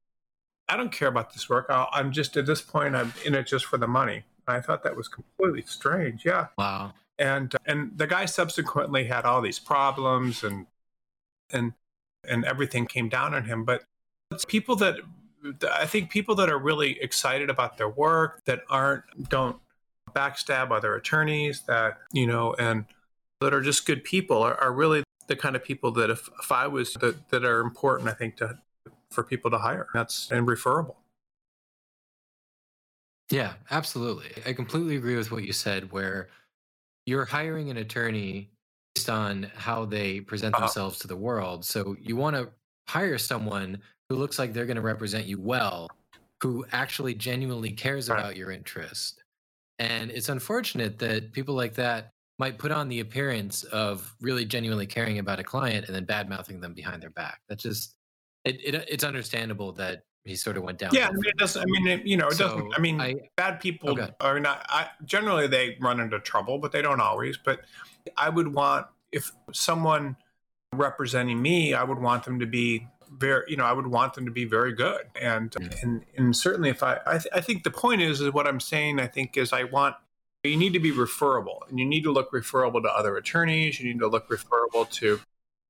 "I 0.67 0.77
don't 0.77 0.91
care 0.91 1.07
about 1.07 1.33
this 1.33 1.49
work. 1.49 1.67
i 1.69 1.87
am 1.93 2.11
just 2.11 2.37
at 2.37 2.45
this 2.45 2.61
point, 2.61 2.95
I'm 2.95 3.13
in 3.25 3.35
it 3.35 3.47
just 3.47 3.65
for 3.65 3.77
the 3.77 3.87
money." 3.87 4.23
I 4.47 4.61
thought 4.61 4.83
that 4.83 4.95
was 4.95 5.07
completely 5.07 5.63
strange. 5.63 6.25
Yeah. 6.25 6.47
Wow. 6.57 6.93
And 7.17 7.53
uh, 7.55 7.59
and 7.65 7.97
the 7.97 8.07
guy 8.07 8.25
subsequently 8.25 9.05
had 9.05 9.25
all 9.25 9.41
these 9.41 9.59
problems 9.59 10.43
and 10.43 10.67
and 11.51 11.73
and 12.27 12.45
everything 12.45 12.85
came 12.85 13.09
down 13.09 13.33
on 13.33 13.45
him. 13.45 13.63
But 13.63 13.83
it's 14.31 14.45
people 14.45 14.75
that 14.77 14.97
I 15.71 15.85
think 15.85 16.09
people 16.09 16.35
that 16.35 16.49
are 16.49 16.57
really 16.57 16.99
excited 17.01 17.49
about 17.49 17.77
their 17.77 17.89
work 17.89 18.43
that 18.45 18.61
aren't 18.69 19.03
don't 19.29 19.57
backstab 20.13 20.71
other 20.71 20.95
attorneys 20.95 21.61
that 21.63 21.97
you 22.11 22.25
know 22.25 22.55
and 22.57 22.85
that 23.41 23.53
are 23.53 23.61
just 23.61 23.85
good 23.85 24.03
people 24.03 24.41
are, 24.41 24.55
are 24.55 24.71
really 24.71 25.03
the 25.27 25.35
kind 25.35 25.55
of 25.55 25.63
people 25.63 25.91
that 25.91 26.09
if, 26.09 26.29
if 26.41 26.51
I 26.51 26.67
was 26.67 26.93
that, 26.95 27.29
that 27.29 27.43
are 27.43 27.59
important 27.59 28.09
I 28.09 28.13
think 28.13 28.37
to 28.37 28.57
for 29.15 29.23
people 29.23 29.49
to 29.51 29.57
hire 29.57 29.87
that's 29.93 30.29
and 30.31 30.47
referable. 30.47 30.97
Yeah, 33.31 33.53
absolutely. 33.71 34.31
I 34.45 34.53
completely 34.53 34.97
agree 34.97 35.15
with 35.15 35.31
what 35.31 35.43
you 35.43 35.53
said 35.53 35.91
where 35.91 36.29
you're 37.05 37.25
hiring 37.25 37.71
an 37.71 37.77
attorney 37.77 38.51
based 38.93 39.09
on 39.09 39.51
how 39.55 39.85
they 39.85 40.19
present 40.21 40.53
uh-huh. 40.53 40.65
themselves 40.65 40.99
to 40.99 41.07
the 41.07 41.15
world. 41.15 41.65
So 41.65 41.95
you 41.99 42.15
want 42.15 42.35
to 42.35 42.49
hire 42.87 43.17
someone 43.17 43.81
who 44.09 44.15
looks 44.15 44.37
like 44.37 44.53
they're 44.53 44.67
going 44.67 44.75
to 44.75 44.81
represent 44.81 45.25
you 45.25 45.39
well, 45.39 45.89
who 46.41 46.65
actually 46.71 47.15
genuinely 47.15 47.71
cares 47.71 48.09
right. 48.09 48.19
about 48.19 48.35
your 48.35 48.51
interest. 48.51 49.23
And 49.79 50.11
it's 50.11 50.29
unfortunate 50.29 50.99
that 50.99 51.33
people 51.33 51.55
like 51.55 51.73
that 51.75 52.11
might 52.37 52.57
put 52.57 52.71
on 52.71 52.89
the 52.89 52.99
appearance 52.99 53.63
of 53.63 54.13
really 54.21 54.45
genuinely 54.45 54.85
caring 54.85 55.19
about 55.19 55.39
a 55.39 55.43
client 55.43 55.87
and 55.87 55.95
then 55.95 56.05
bad 56.05 56.29
mouthing 56.29 56.59
them 56.59 56.73
behind 56.73 57.01
their 57.01 57.09
back. 57.09 57.39
That's 57.49 57.63
just 57.63 57.95
it, 58.45 58.61
it, 58.63 58.85
it's 58.89 59.03
understandable 59.03 59.71
that 59.73 60.03
he 60.23 60.35
sort 60.35 60.57
of 60.57 60.63
went 60.63 60.79
down. 60.79 60.91
Yeah, 60.93 61.07
I 61.07 61.11
mean, 61.11 61.25
it 61.25 61.37
doesn't. 61.37 61.61
I 61.61 61.65
mean, 61.65 61.87
it, 61.87 62.05
you 62.05 62.17
know, 62.17 62.27
it 62.27 62.33
so 62.33 62.47
doesn't. 62.49 62.73
I 62.75 62.79
mean, 62.79 62.99
I, 62.99 63.15
bad 63.35 63.59
people 63.59 63.91
okay. 63.91 64.09
are 64.19 64.39
not. 64.39 64.65
I, 64.69 64.89
generally, 65.03 65.47
they 65.47 65.77
run 65.79 65.99
into 65.99 66.19
trouble, 66.19 66.57
but 66.57 66.71
they 66.71 66.81
don't 66.81 66.99
always. 66.99 67.37
But 67.37 67.61
I 68.17 68.29
would 68.29 68.53
want 68.53 68.87
if 69.11 69.31
someone 69.51 70.17
representing 70.73 71.41
me, 71.41 71.73
I 71.73 71.83
would 71.83 71.99
want 71.99 72.23
them 72.23 72.39
to 72.39 72.47
be 72.47 72.87
very. 73.11 73.45
You 73.47 73.57
know, 73.57 73.65
I 73.65 73.73
would 73.73 73.87
want 73.87 74.15
them 74.15 74.25
to 74.25 74.31
be 74.31 74.45
very 74.45 74.73
good. 74.73 75.03
And 75.19 75.51
mm. 75.51 75.83
and 75.83 76.05
and 76.17 76.35
certainly, 76.35 76.69
if 76.69 76.81
I, 76.81 76.99
I, 77.05 77.17
th- 77.19 77.33
I 77.33 77.41
think 77.41 77.63
the 77.63 77.71
point 77.71 78.01
is, 78.01 78.19
is 78.19 78.33
what 78.33 78.47
I'm 78.47 78.59
saying. 78.59 78.99
I 78.99 79.07
think 79.07 79.37
is 79.37 79.53
I 79.53 79.63
want 79.63 79.95
you 80.43 80.57
need 80.57 80.73
to 80.73 80.79
be 80.79 80.91
referable, 80.91 81.63
and 81.69 81.79
you 81.79 81.85
need 81.85 82.03
to 82.03 82.11
look 82.11 82.33
referable 82.33 82.81
to 82.81 82.89
other 82.89 83.15
attorneys. 83.15 83.79
You 83.79 83.93
need 83.93 83.99
to 83.99 84.07
look 84.07 84.29
referable 84.29 84.85
to. 84.85 85.19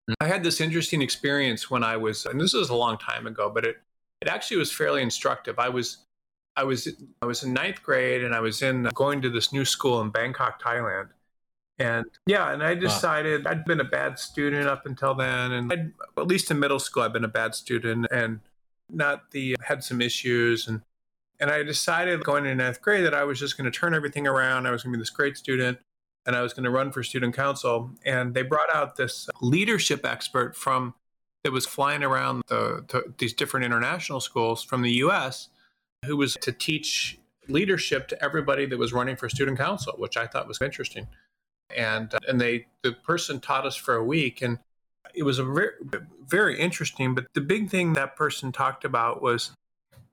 Mm-hmm. 0.10 0.24
I 0.24 0.28
had 0.28 0.44
this 0.44 0.62
interesting 0.62 1.02
experience 1.02 1.70
when 1.70 1.84
I 1.84 1.98
was, 1.98 2.26
and 2.26 2.40
this 2.40 2.54
was 2.54 2.70
a 2.70 2.76
long 2.76 2.98
time 2.98 3.28
ago, 3.28 3.50
but 3.50 3.66
it 3.66 3.78
it 4.22 4.28
actually 4.28 4.58
was 4.58 4.72
fairly 4.72 5.02
instructive. 5.02 5.60
I 5.60 5.70
was 5.70 5.98
I 6.56 6.64
was 6.64 6.88
I 7.22 7.26
was 7.26 7.44
in 7.44 7.54
ninth 7.54 7.84
grade 7.84 8.24
and 8.24 8.34
I 8.34 8.40
was 8.40 8.62
in 8.62 8.84
going 8.94 9.22
to 9.22 9.30
this 9.30 9.52
new 9.52 9.66
school 9.66 10.02
in 10.02 10.10
Bangkok, 10.10 10.62
Thailand. 10.62 11.10
And 11.78 12.06
yeah, 12.26 12.54
and 12.54 12.64
I 12.64 12.74
decided 12.74 13.44
wow. 13.44 13.52
I'd 13.52 13.66
been 13.66 13.82
a 13.82 13.86
bad 13.86 14.18
student 14.18 14.68
up 14.68 14.86
until 14.86 15.14
then, 15.14 15.52
and 15.52 15.74
I'd, 15.74 15.92
at 16.18 16.28
least 16.28 16.50
in 16.50 16.58
middle 16.58 16.80
school, 16.80 17.04
I'd 17.04 17.12
been 17.12 17.26
a 17.26 17.30
bad 17.30 17.54
student 17.54 18.08
and 18.12 18.40
not 18.90 19.32
the 19.32 19.58
had 19.62 19.84
some 19.84 20.02
issues, 20.02 20.68
and 20.68 20.82
and 21.40 21.52
I 21.52 21.64
decided 21.64 22.24
going 22.24 22.46
into 22.46 22.64
ninth 22.64 22.82
grade 22.82 23.06
that 23.06 23.14
I 23.14 23.26
was 23.26 23.40
just 23.40 23.58
going 23.58 23.70
to 23.70 23.78
turn 23.78 23.94
everything 23.94 24.26
around. 24.26 24.68
I 24.68 24.72
was 24.72 24.84
going 24.84 24.94
to 24.94 24.98
be 24.98 25.02
this 25.02 25.10
great 25.10 25.36
student, 25.36 25.80
and 26.26 26.36
I 26.36 26.42
was 26.42 26.54
going 26.54 26.64
to 26.64 26.72
run 26.72 26.92
for 26.92 27.04
student 27.04 27.36
council. 27.36 27.92
And 28.06 28.34
they 28.34 28.42
brought 28.42 28.74
out 28.74 28.96
this 28.96 29.30
leadership 29.42 30.06
expert 30.06 30.56
from 30.56 30.96
that 31.44 31.52
was 31.52 31.66
flying 31.66 32.04
around 32.04 32.42
the, 32.48 33.14
these 33.20 33.34
different 33.34 33.66
international 33.66 34.20
schools 34.20 34.64
from 34.64 34.82
the 34.82 34.92
US 34.94 35.50
who 36.06 36.18
was 36.18 36.36
to 36.42 36.52
teach 36.52 37.20
leadership 37.48 38.08
to 38.08 38.24
everybody 38.24 38.66
that 38.66 38.78
was 38.78 38.94
running 38.94 39.16
for 39.16 39.30
student 39.30 39.58
council, 39.58 39.94
which 39.98 40.18
I 40.18 40.26
thought 40.26 40.48
was 40.48 40.62
interesting. 40.62 41.08
And 41.76 42.14
uh, 42.14 42.20
and 42.28 42.40
they 42.40 42.68
the 42.84 42.94
person 42.94 43.40
taught 43.40 43.66
us 43.66 43.76
for 43.76 43.96
a 43.96 44.04
week 44.04 44.42
and 44.42 44.60
it 45.16 45.24
was 45.24 45.40
a 45.40 45.44
very, 45.44 45.72
very 46.28 46.60
interesting 46.60 47.16
but 47.16 47.26
the 47.34 47.42
big 47.42 47.70
thing 47.70 47.94
that 47.94 48.16
person 48.16 48.52
talked 48.52 48.86
about 48.86 49.22
was 49.22 49.52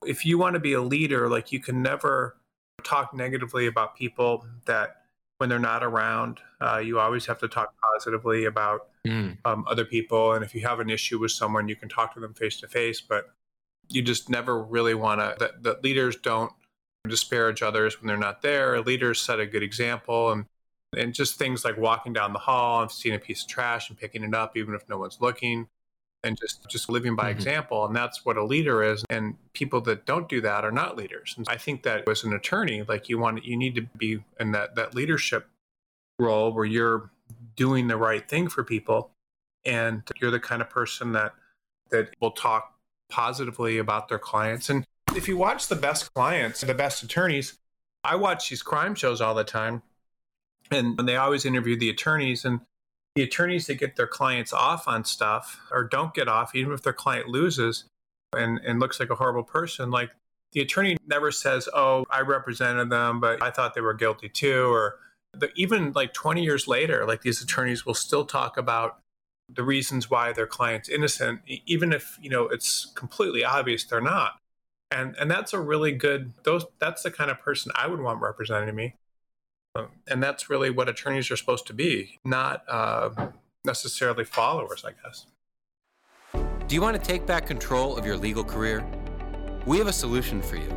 if 0.07 0.25
you 0.25 0.38
want 0.38 0.55
to 0.55 0.61
be 0.61 0.72
a 0.72 0.81
leader 0.81 1.29
like 1.29 1.53
you 1.53 1.61
can 1.61 1.83
never 1.83 2.37
talk 2.85 3.12
negatively 3.12 3.66
about 3.66 3.94
people 3.94 4.46
that 4.64 5.01
when 5.42 5.48
they're 5.48 5.59
not 5.59 5.83
around. 5.83 6.38
Uh, 6.61 6.78
you 6.78 7.00
always 7.00 7.26
have 7.26 7.37
to 7.37 7.48
talk 7.48 7.74
positively 7.92 8.44
about 8.44 8.87
mm. 9.05 9.37
um, 9.44 9.64
other 9.68 9.85
people. 9.85 10.35
And 10.35 10.44
if 10.44 10.55
you 10.55 10.61
have 10.61 10.78
an 10.78 10.88
issue 10.88 11.18
with 11.18 11.33
someone, 11.33 11.66
you 11.66 11.74
can 11.74 11.88
talk 11.88 12.14
to 12.14 12.20
them 12.20 12.33
face 12.33 12.61
to 12.61 12.68
face. 12.68 13.00
But 13.00 13.28
you 13.88 14.02
just 14.02 14.31
never 14.31 14.62
really 14.62 14.94
want 14.94 15.20
to, 15.20 15.35
that, 15.40 15.64
that 15.64 15.83
leaders 15.83 16.14
don't 16.14 16.52
disparage 17.09 17.61
others 17.61 18.00
when 18.00 18.07
they're 18.07 18.16
not 18.16 18.40
there. 18.40 18.81
Leaders 18.83 19.20
set 19.20 19.40
a 19.40 19.46
good 19.46 19.64
example. 19.64 20.31
And, 20.31 20.44
and 20.96 21.12
just 21.12 21.40
things 21.40 21.64
like 21.64 21.76
walking 21.76 22.12
down 22.12 22.33
the 22.33 22.38
hall 22.38 22.81
and 22.81 22.88
seeing 22.88 23.16
a 23.16 23.18
piece 23.18 23.42
of 23.42 23.48
trash 23.48 23.90
and 23.90 23.98
picking 23.98 24.22
it 24.22 24.35
up, 24.35 24.57
even 24.57 24.76
if 24.76 24.88
no 24.88 24.96
one's 24.96 25.20
looking 25.20 25.66
and 26.24 26.38
just 26.38 26.68
just 26.68 26.88
living 26.88 27.16
by 27.16 27.24
mm-hmm. 27.24 27.38
example 27.38 27.85
and 27.85 27.94
that's 27.94 28.24
what 28.24 28.37
a 28.37 28.44
leader 28.44 28.82
is 28.82 29.04
and 29.11 29.35
people 29.52 29.80
that 29.80 30.06
don't 30.06 30.28
do 30.28 30.40
that 30.40 30.64
are 30.64 30.72
not 30.72 30.96
leaders 30.96 31.35
and 31.37 31.46
i 31.48 31.56
think 31.56 31.82
that 31.82 32.08
as 32.08 32.24
an 32.24 32.32
attorney 32.32 32.82
like 32.88 33.08
you 33.08 33.18
want 33.18 33.44
you 33.44 33.56
need 33.56 33.74
to 33.74 33.82
be 33.96 34.22
in 34.38 34.52
that 34.52 34.74
that 34.74 34.94
leadership 34.94 35.48
role 36.18 36.52
where 36.52 36.64
you're 36.64 37.11
doing 37.56 37.88
the 37.88 37.96
right 37.96 38.28
thing 38.28 38.48
for 38.48 38.62
people 38.62 39.11
and 39.64 40.02
you're 40.20 40.30
the 40.30 40.40
kind 40.40 40.62
of 40.62 40.70
person 40.70 41.12
that 41.12 41.32
that 41.90 42.14
will 42.20 42.30
talk 42.30 42.74
positively 43.11 43.78
about 43.78 44.08
their 44.08 44.18
clients 44.18 44.70
and 44.70 44.87
if 45.14 45.28
you 45.28 45.37
watch 45.37 45.68
the 45.68 45.76
best 45.76 46.12
clients 46.14 46.61
the 46.61 46.74
best 46.74 47.02
attorneys 47.02 47.58
i 48.04 48.16
watch 48.16 48.48
these 48.48 48.62
crime 48.62 48.94
shows 48.94 49.20
all 49.20 49.35
the 49.35 49.44
time 49.44 49.82
and, 50.70 50.98
and 50.98 51.08
they 51.08 51.16
always 51.16 51.44
interview 51.44 51.76
the 51.76 51.90
attorneys 51.90 52.44
and 52.44 52.61
the 53.14 53.22
attorneys 53.22 53.66
that 53.66 53.75
get 53.75 53.96
their 53.96 54.07
clients 54.07 54.53
off 54.53 54.88
on 54.88 55.05
stuff 55.05 55.61
or 55.70 55.85
don't 55.85 56.14
get 56.14 56.29
off, 56.29 56.55
even 56.55 56.72
if 56.72 56.83
their 56.83 56.92
client 56.92 57.29
loses 57.29 57.85
and, 58.37 58.61
and 58.64 58.81
looks 58.81 58.98
like 58.98 59.11
a 59.11 59.14
horrible 59.14 59.44
person, 59.44 59.90
like 59.90 60.11
the 60.53 60.61
attorney 60.61 60.96
never 61.07 61.31
says, 61.31 61.68
Oh, 61.75 62.05
I 62.11 62.20
represented 62.20 62.90
them, 62.90 63.20
but 63.20 63.42
I 63.42 63.51
thought 63.51 63.75
they 63.75 63.81
were 63.81 63.94
guilty 63.94 64.29
too. 64.29 64.64
Or 64.66 64.98
the, 65.35 65.51
even 65.57 65.92
like 65.92 66.14
20 66.14 66.42
years 66.42 66.66
later, 66.66 67.07
like 67.07 67.22
these 67.22 67.42
attorneys 67.42 67.85
will 67.85 67.94
still 67.94 68.25
talk 68.25 68.57
about 68.57 68.98
the 69.48 69.62
reasons 69.62 70.11
why 70.11 70.33
their 70.33 70.46
client's 70.46 70.88
innocent, 70.88 71.40
even 71.66 71.92
if, 71.92 72.18
you 72.22 72.31
know, 72.31 72.48
it's 72.48 72.90
completely 72.94 73.44
obvious 73.44 73.85
they're 73.85 74.01
not. 74.01 74.38
And, 74.90 75.14
and 75.18 75.31
that's 75.31 75.53
a 75.53 75.61
really 75.61 75.92
good, 75.92 76.33
those, 76.44 76.64
that's 76.79 77.03
the 77.03 77.11
kind 77.11 77.31
of 77.31 77.40
person 77.40 77.72
I 77.75 77.87
would 77.87 78.01
want 78.01 78.20
representing 78.20 78.75
me. 78.75 78.94
And 80.06 80.22
that's 80.22 80.50
really 80.50 80.70
what 80.70 80.88
attorneys 80.88 81.30
are 81.30 81.37
supposed 81.37 81.66
to 81.68 81.72
be, 81.72 82.20
not 82.24 82.64
uh, 82.68 83.28
necessarily 83.64 84.24
followers, 84.24 84.85
I 84.85 84.92
guess. 85.02 85.26
Do 86.66 86.74
you 86.74 86.82
want 86.82 86.96
to 86.96 87.02
take 87.02 87.26
back 87.26 87.46
control 87.46 87.96
of 87.96 88.04
your 88.04 88.16
legal 88.16 88.44
career? 88.44 88.87
We 89.66 89.78
have 89.78 89.87
a 89.87 89.92
solution 89.92 90.42
for 90.42 90.56
you. 90.56 90.70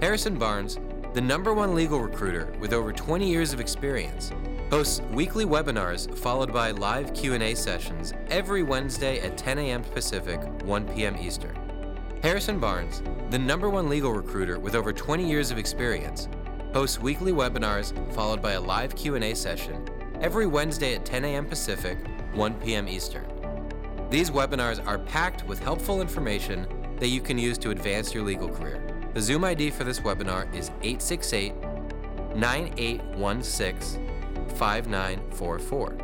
Harrison 0.00 0.38
Barnes, 0.38 0.78
the 1.14 1.20
number 1.20 1.54
one 1.54 1.74
legal 1.74 2.00
recruiter 2.00 2.52
with 2.58 2.72
over 2.72 2.92
20 2.92 3.28
years 3.28 3.52
of 3.52 3.60
experience, 3.60 4.32
hosts 4.70 5.02
weekly 5.12 5.44
webinars 5.44 6.16
followed 6.18 6.52
by 6.52 6.70
live 6.70 7.12
Q&A 7.14 7.54
sessions 7.54 8.14
every 8.30 8.62
Wednesday 8.62 9.20
at 9.20 9.36
10 9.36 9.58
a.m. 9.58 9.82
Pacific, 9.82 10.40
1 10.64 10.88
p.m. 10.94 11.16
Eastern. 11.16 11.56
Harrison 12.22 12.58
Barnes, 12.58 13.02
the 13.30 13.38
number 13.38 13.68
one 13.68 13.88
legal 13.88 14.12
recruiter 14.12 14.58
with 14.58 14.74
over 14.74 14.92
20 14.92 15.28
years 15.28 15.50
of 15.50 15.58
experience, 15.58 16.28
hosts 16.72 16.98
weekly 16.98 17.32
webinars 17.32 17.92
followed 18.14 18.40
by 18.40 18.52
a 18.52 18.60
live 18.60 18.96
Q&A 18.96 19.34
session 19.34 19.86
every 20.20 20.46
Wednesday 20.46 20.94
at 20.94 21.04
10 21.04 21.24
a.m. 21.24 21.44
Pacific, 21.44 21.98
1 22.34 22.54
p.m. 22.54 22.88
Eastern. 22.88 23.26
These 24.08 24.30
webinars 24.30 24.84
are 24.86 24.98
packed 24.98 25.44
with 25.46 25.58
helpful 25.58 26.00
information 26.00 26.66
that 26.98 27.08
you 27.08 27.20
can 27.20 27.36
use 27.36 27.58
to 27.58 27.70
advance 27.70 28.14
your 28.14 28.22
legal 28.24 28.48
career. 28.48 28.82
The 29.12 29.20
Zoom 29.20 29.44
ID 29.44 29.70
for 29.70 29.84
this 29.84 30.00
webinar 30.00 30.52
is 30.54 30.70
868 30.82 31.54
9816 32.34 34.08
5944. 34.56 35.96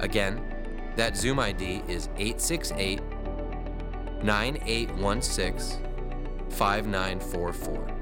Again, 0.00 0.40
that 0.96 1.16
Zoom 1.16 1.38
ID 1.38 1.82
is 1.86 2.08
868 2.16 3.02
9816 4.22 5.84
5944. 6.48 7.99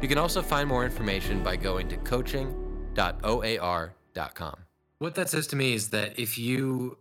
You 0.00 0.08
can 0.08 0.18
also 0.18 0.42
find 0.42 0.68
more 0.68 0.84
information 0.84 1.42
by 1.42 1.56
going 1.56 1.88
to 1.88 1.96
coaching.oar.com. 1.98 4.56
What 4.98 5.14
that 5.14 5.30
says 5.30 5.46
to 5.48 5.56
me 5.56 5.74
is 5.74 5.88
that 5.90 6.18
if 6.18 6.38
you 6.38 6.98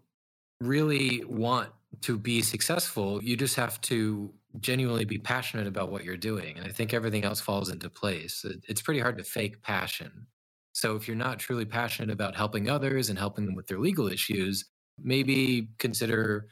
really 0.61 1.23
want 1.25 1.69
to 2.01 2.17
be 2.17 2.41
successful, 2.41 3.23
you 3.23 3.35
just 3.35 3.55
have 3.55 3.81
to 3.81 4.33
genuinely 4.59 5.05
be 5.05 5.17
passionate 5.17 5.67
about 5.67 5.91
what 5.91 6.03
you're 6.03 6.17
doing. 6.17 6.57
And 6.57 6.65
I 6.65 6.69
think 6.69 6.93
everything 6.93 7.25
else 7.25 7.41
falls 7.41 7.69
into 7.69 7.89
place. 7.89 8.45
It's 8.67 8.81
pretty 8.81 8.99
hard 8.99 9.17
to 9.17 9.23
fake 9.23 9.61
passion. 9.61 10.27
So 10.71 10.95
if 10.95 11.07
you're 11.07 11.17
not 11.17 11.39
truly 11.39 11.65
passionate 11.65 12.11
about 12.11 12.35
helping 12.35 12.69
others 12.69 13.09
and 13.09 13.19
helping 13.19 13.45
them 13.45 13.55
with 13.55 13.67
their 13.67 13.79
legal 13.79 14.07
issues, 14.07 14.65
maybe 14.97 15.69
consider 15.77 16.47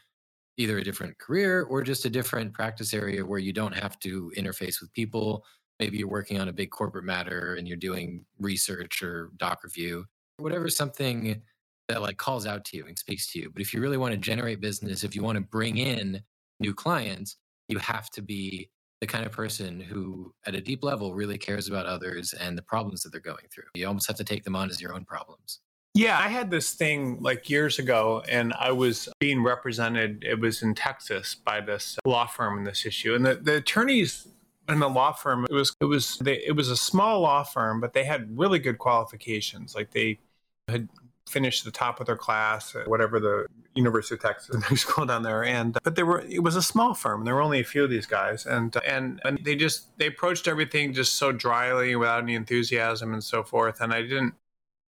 either 0.57 0.77
a 0.77 0.83
different 0.83 1.17
career 1.17 1.63
or 1.63 1.81
just 1.81 2.05
a 2.05 2.09
different 2.09 2.53
practice 2.53 2.93
area 2.93 3.25
where 3.25 3.39
you 3.39 3.53
don't 3.53 3.75
have 3.75 3.97
to 3.99 4.31
interface 4.37 4.81
with 4.81 4.91
people 4.93 5.43
maybe 5.81 5.97
you're 5.97 6.07
working 6.07 6.39
on 6.39 6.47
a 6.47 6.53
big 6.53 6.69
corporate 6.69 7.03
matter 7.03 7.55
and 7.55 7.67
you're 7.67 7.75
doing 7.75 8.23
research 8.39 9.01
or 9.01 9.31
doc 9.37 9.63
review 9.63 10.05
whatever 10.37 10.69
something 10.69 11.41
that 11.89 12.01
like 12.01 12.17
calls 12.17 12.45
out 12.45 12.63
to 12.63 12.77
you 12.77 12.85
and 12.85 12.97
speaks 12.97 13.31
to 13.31 13.39
you 13.39 13.49
but 13.51 13.61
if 13.61 13.73
you 13.73 13.81
really 13.81 13.97
want 13.97 14.13
to 14.13 14.17
generate 14.17 14.61
business 14.61 15.03
if 15.03 15.15
you 15.15 15.23
want 15.23 15.35
to 15.35 15.41
bring 15.41 15.77
in 15.77 16.21
new 16.59 16.73
clients 16.73 17.37
you 17.67 17.79
have 17.79 18.09
to 18.11 18.21
be 18.21 18.69
the 19.01 19.07
kind 19.07 19.25
of 19.25 19.31
person 19.31 19.79
who 19.79 20.31
at 20.45 20.53
a 20.53 20.61
deep 20.61 20.83
level 20.83 21.15
really 21.15 21.37
cares 21.37 21.67
about 21.67 21.87
others 21.87 22.33
and 22.33 22.55
the 22.55 22.61
problems 22.61 23.01
that 23.01 23.11
they're 23.11 23.19
going 23.19 23.47
through 23.51 23.65
you 23.73 23.87
almost 23.87 24.07
have 24.07 24.17
to 24.17 24.23
take 24.23 24.43
them 24.43 24.55
on 24.55 24.69
as 24.69 24.79
your 24.79 24.93
own 24.93 25.03
problems 25.03 25.59
yeah, 25.93 26.17
I 26.17 26.29
had 26.29 26.49
this 26.49 26.73
thing 26.73 27.21
like 27.21 27.49
years 27.49 27.77
ago, 27.77 28.23
and 28.29 28.53
I 28.53 28.71
was 28.71 29.09
being 29.19 29.43
represented. 29.43 30.23
It 30.25 30.39
was 30.39 30.61
in 30.61 30.73
Texas 30.73 31.35
by 31.35 31.59
this 31.59 31.99
law 32.05 32.27
firm 32.27 32.59
in 32.59 32.63
this 32.63 32.85
issue, 32.85 33.13
and 33.13 33.25
the, 33.25 33.35
the 33.35 33.55
attorneys 33.57 34.25
in 34.71 34.79
the 34.79 34.89
law 34.89 35.11
firm 35.11 35.45
it 35.45 35.53
was 35.53 35.75
it 35.79 35.85
was 35.85 36.17
they, 36.19 36.37
it 36.45 36.55
was 36.55 36.69
a 36.69 36.77
small 36.77 37.21
law 37.21 37.43
firm 37.43 37.79
but 37.79 37.93
they 37.93 38.03
had 38.03 38.37
really 38.37 38.59
good 38.59 38.77
qualifications 38.77 39.75
like 39.75 39.91
they 39.91 40.19
had 40.67 40.87
finished 41.29 41.63
the 41.63 41.71
top 41.71 41.99
of 41.99 42.05
their 42.05 42.17
class 42.17 42.75
whatever 42.85 43.19
the 43.19 43.45
University 43.73 44.15
of 44.15 44.21
Texas, 44.21 44.55
school 44.81 45.05
down 45.05 45.23
there, 45.23 45.43
and 45.43 45.77
but 45.83 45.95
there 45.95 46.05
were 46.05 46.21
it 46.21 46.43
was 46.43 46.55
a 46.55 46.61
small 46.61 46.93
firm. 46.93 47.23
There 47.23 47.35
were 47.35 47.41
only 47.41 47.59
a 47.59 47.63
few 47.63 47.83
of 47.83 47.89
these 47.89 48.05
guys, 48.05 48.45
and 48.45 48.75
and 48.85 49.21
and 49.23 49.39
they 49.43 49.55
just 49.55 49.97
they 49.97 50.07
approached 50.07 50.47
everything 50.47 50.93
just 50.93 51.15
so 51.15 51.31
dryly 51.31 51.95
without 51.95 52.23
any 52.23 52.35
enthusiasm 52.35 53.13
and 53.13 53.23
so 53.23 53.43
forth. 53.43 53.81
And 53.81 53.93
I 53.93 54.01
didn't. 54.01 54.35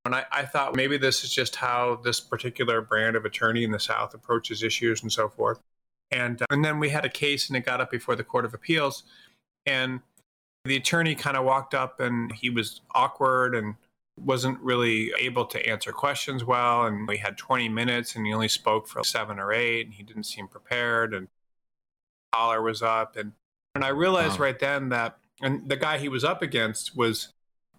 And 0.05 0.16
I, 0.16 0.25
I 0.33 0.45
thought 0.45 0.75
maybe 0.75 0.97
this 0.97 1.23
is 1.23 1.33
just 1.33 1.55
how 1.55 2.01
this 2.03 2.18
particular 2.18 2.81
brand 2.81 3.14
of 3.14 3.25
attorney 3.25 3.62
in 3.62 3.71
the 3.71 3.79
South 3.79 4.14
approaches 4.14 4.64
issues 4.64 5.01
and 5.01 5.12
so 5.12 5.29
forth. 5.29 5.61
And 6.11 6.42
and 6.51 6.64
then 6.64 6.81
we 6.81 6.88
had 6.88 7.05
a 7.05 7.09
case, 7.09 7.49
and 7.49 7.57
it 7.57 7.64
got 7.64 7.81
up 7.81 7.90
before 7.90 8.16
the 8.16 8.25
Court 8.25 8.45
of 8.45 8.53
Appeals, 8.53 9.05
and 9.66 10.01
the 10.64 10.77
attorney 10.77 11.14
kind 11.14 11.37
of 11.37 11.44
walked 11.44 11.75
up, 11.75 12.01
and 12.01 12.33
he 12.33 12.51
was 12.51 12.81
awkward 12.94 13.55
and 13.55 13.75
wasn't 14.20 14.61
really 14.61 15.12
able 15.18 15.44
to 15.46 15.66
answer 15.66 15.92
questions 15.92 16.44
well. 16.44 16.87
And 16.87 17.09
we 17.09 17.16
had 17.16 17.37
20 17.37 17.68
minutes 17.68 18.14
and 18.14 18.27
he 18.27 18.33
only 18.33 18.48
spoke 18.48 18.87
for 18.87 19.03
seven 19.05 19.38
or 19.38 19.53
eight 19.53 19.87
and 19.87 19.94
he 19.94 20.03
didn't 20.03 20.25
seem 20.25 20.48
prepared. 20.48 21.14
And 21.14 21.29
collar 22.33 22.62
was 22.62 22.83
up. 22.83 23.16
And, 23.16 23.33
and 23.75 23.85
I 23.85 23.88
realized 23.88 24.38
wow. 24.38 24.46
right 24.46 24.59
then 24.59 24.90
that, 24.90 25.18
and 25.40 25.68
the 25.68 25.77
guy 25.77 25.98
he 25.98 26.09
was 26.09 26.25
up 26.25 26.42
against 26.42 26.96
was 26.96 27.33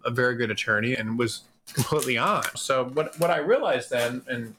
a 0.04 0.12
very 0.12 0.36
good 0.36 0.52
attorney 0.52 0.96
and 0.96 1.18
was 1.18 1.44
completely 1.74 2.18
on. 2.18 2.44
So 2.56 2.86
what, 2.86 3.18
what 3.20 3.30
I 3.30 3.38
realized 3.38 3.90
then, 3.90 4.24
and 4.28 4.56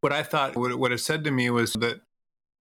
what 0.00 0.12
I 0.12 0.22
thought 0.22 0.56
what, 0.56 0.76
what 0.78 0.92
it 0.92 0.98
said 0.98 1.24
to 1.24 1.30
me 1.30 1.50
was 1.50 1.74
that 1.74 2.00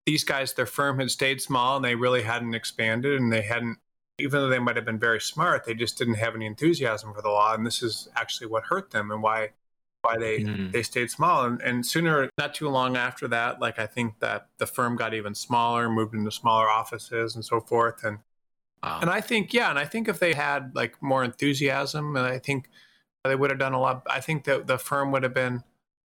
these 0.06 0.24
guys, 0.24 0.54
their 0.54 0.66
firm 0.66 1.00
had 1.00 1.12
stayed 1.12 1.42
small 1.42 1.76
and 1.78 1.86
they 1.86 1.96
really 1.96 2.22
hadn't 2.22 2.54
expanded 2.54 3.20
and 3.20 3.32
they 3.32 3.42
hadn't 3.42 3.80
even 4.18 4.40
though 4.40 4.50
they 4.50 4.60
might 4.60 4.76
have 4.76 4.86
been 4.86 5.00
very 5.00 5.20
smart, 5.20 5.66
they 5.66 5.74
just 5.74 5.98
didn't 5.98 6.14
have 6.16 6.36
any 6.36 6.46
enthusiasm 6.46 7.14
for 7.14 7.22
the 7.22 7.30
law, 7.30 7.54
and 7.54 7.66
this 7.66 7.84
is 7.84 8.08
actually 8.16 8.48
what 8.48 8.64
hurt 8.64 8.92
them 8.92 9.12
and 9.12 9.22
why 9.22 9.50
why 10.02 10.18
they 10.18 10.40
mm. 10.40 10.72
they 10.72 10.84
stayed 10.84 11.10
small. 11.10 11.46
And, 11.46 11.62
and 11.62 11.86
sooner, 11.86 12.30
not 12.38 12.54
too 12.54 12.70
long 12.70 12.96
after 12.96 13.28
that, 13.30 13.60
like 13.60 13.80
I 13.80 13.88
think 13.88 14.20
that 14.20 14.48
the 14.58 14.68
firm 14.68 14.96
got 14.96 15.14
even 15.14 15.36
smaller, 15.36 15.90
moved 15.90 16.14
into 16.14 16.32
smaller 16.32 16.70
offices 16.70 17.36
and 17.36 17.44
so 17.44 17.60
forth. 17.60 18.04
And 18.04 18.20
wow. 18.84 19.00
and 19.02 19.10
I 19.10 19.20
think 19.20 19.54
yeah, 19.54 19.70
and 19.70 19.80
I 19.80 19.86
think 19.86 20.08
if 20.08 20.20
they 20.20 20.34
had 20.34 20.74
like 20.76 21.02
more 21.02 21.24
enthusiasm, 21.24 22.16
and 22.16 22.26
I 22.26 22.40
think 22.40 22.70
they 23.26 23.36
would 23.36 23.50
have 23.50 23.60
done 23.60 23.74
a 23.74 23.82
lot. 23.82 24.06
I 24.10 24.22
think 24.22 24.46
that 24.46 24.68
the 24.68 24.78
firm 24.78 25.12
would 25.12 25.24
have 25.24 25.34
been. 25.34 25.64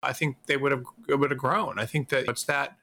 I 0.03 0.13
think 0.13 0.37
they 0.47 0.59
would 0.59 0.73
have 0.73 0.85
it 1.09 1.15
would 1.15 1.31
have 1.31 1.41
grown. 1.41 1.79
I 1.79 1.87
think 1.87 2.11
that 2.11 2.29
it's 2.29 2.45
that 2.45 2.77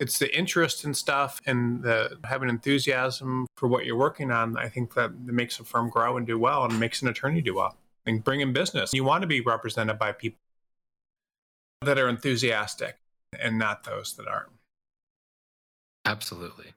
it's 0.00 0.18
the 0.18 0.36
interest 0.36 0.84
in 0.84 0.94
stuff 0.94 1.40
and 1.46 1.82
the 1.82 2.18
having 2.24 2.48
enthusiasm 2.48 3.46
for 3.56 3.68
what 3.68 3.84
you're 3.84 3.96
working 3.96 4.30
on. 4.30 4.56
I 4.56 4.68
think 4.68 4.94
that 4.94 5.18
makes 5.18 5.58
a 5.58 5.64
firm 5.64 5.90
grow 5.90 6.16
and 6.16 6.26
do 6.26 6.38
well 6.38 6.64
and 6.64 6.78
makes 6.78 7.02
an 7.02 7.08
attorney 7.08 7.40
do 7.40 7.56
well 7.56 7.76
and 8.06 8.22
bring 8.22 8.40
in 8.40 8.52
business. 8.52 8.92
You 8.92 9.04
want 9.04 9.22
to 9.22 9.26
be 9.26 9.40
represented 9.40 9.98
by 9.98 10.12
people 10.12 10.38
that 11.82 11.98
are 11.98 12.08
enthusiastic 12.08 12.96
and 13.38 13.58
not 13.58 13.84
those 13.84 14.14
that 14.16 14.28
aren't. 14.28 14.52
Absolutely. 16.04 16.72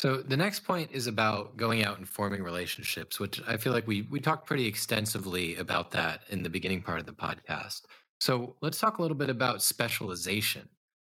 So 0.00 0.16
the 0.18 0.36
next 0.36 0.60
point 0.60 0.90
is 0.92 1.06
about 1.06 1.56
going 1.56 1.84
out 1.84 1.98
and 1.98 2.08
forming 2.08 2.42
relationships, 2.42 3.18
which 3.18 3.40
I 3.46 3.56
feel 3.56 3.72
like 3.72 3.86
we 3.86 4.02
we 4.10 4.20
talked 4.20 4.46
pretty 4.46 4.66
extensively 4.66 5.56
about 5.56 5.90
that 5.92 6.22
in 6.30 6.42
the 6.42 6.50
beginning 6.50 6.82
part 6.82 7.00
of 7.00 7.06
the 7.06 7.12
podcast. 7.12 7.82
So 8.20 8.56
let's 8.60 8.78
talk 8.78 8.98
a 8.98 9.02
little 9.02 9.16
bit 9.16 9.30
about 9.30 9.62
specialization. 9.62 10.68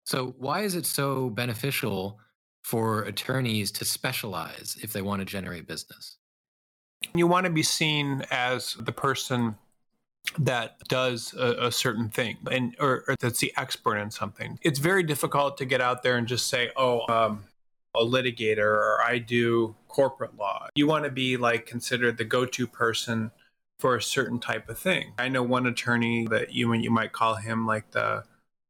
So, 0.07 0.37
why 0.38 0.61
is 0.61 0.77
it 0.77 0.87
so 0.87 1.31
beneficial 1.31 2.21
for 2.62 3.03
attorneys 3.03 3.73
to 3.73 3.85
specialize 3.85 4.77
if 4.81 4.92
they 4.92 5.03
want 5.03 5.21
to 5.21 5.25
generate 5.25 5.66
business? 5.66 6.19
You 7.12 7.27
want 7.27 7.45
to 7.47 7.53
be 7.53 7.64
seen 7.64 8.23
as 8.31 8.75
the 8.75 8.92
person 8.92 9.57
that 10.38 10.79
does 10.88 11.35
a, 11.35 11.66
a 11.66 11.73
certain 11.73 12.09
thing 12.09 12.37
and 12.51 12.77
or, 12.79 13.05
or, 13.09 13.16
that's 13.19 13.40
the 13.40 13.53
expert 13.57 13.97
in 13.97 14.12
something. 14.12 14.59
It's 14.62 14.79
very 14.79 15.03
difficult 15.03 15.59
to 15.59 15.64
get 15.64 15.81
out 15.81 16.05
there 16.05 16.16
and 16.16 16.29
just 16.29 16.49
say, 16.49 16.71
"Oh, 16.77 17.05
um, 17.12 17.45
a 17.95 18.05
litigator," 18.05 18.59
or 18.59 19.01
"I 19.05 19.19
do 19.19 19.75
corporate 19.88 20.37
law." 20.37 20.69
You 20.77 20.87
want 20.87 21.05
to 21.05 21.11
be 21.11 21.37
like 21.37 21.66
considered 21.66 22.16
the 22.16 22.25
go-to 22.25 22.69
person 22.69 23.33
for 23.81 23.97
a 23.97 24.03
certain 24.03 24.38
type 24.38 24.69
of 24.69 24.79
thing. 24.79 25.14
I 25.19 25.29
know 25.29 25.42
one 25.42 25.66
attorney 25.66 26.29
that 26.29 26.53
you 26.53 26.73
you 26.75 26.90
might 26.92 27.12
call 27.12 27.35
him 27.37 27.66
like 27.66 27.90
the 27.90 28.25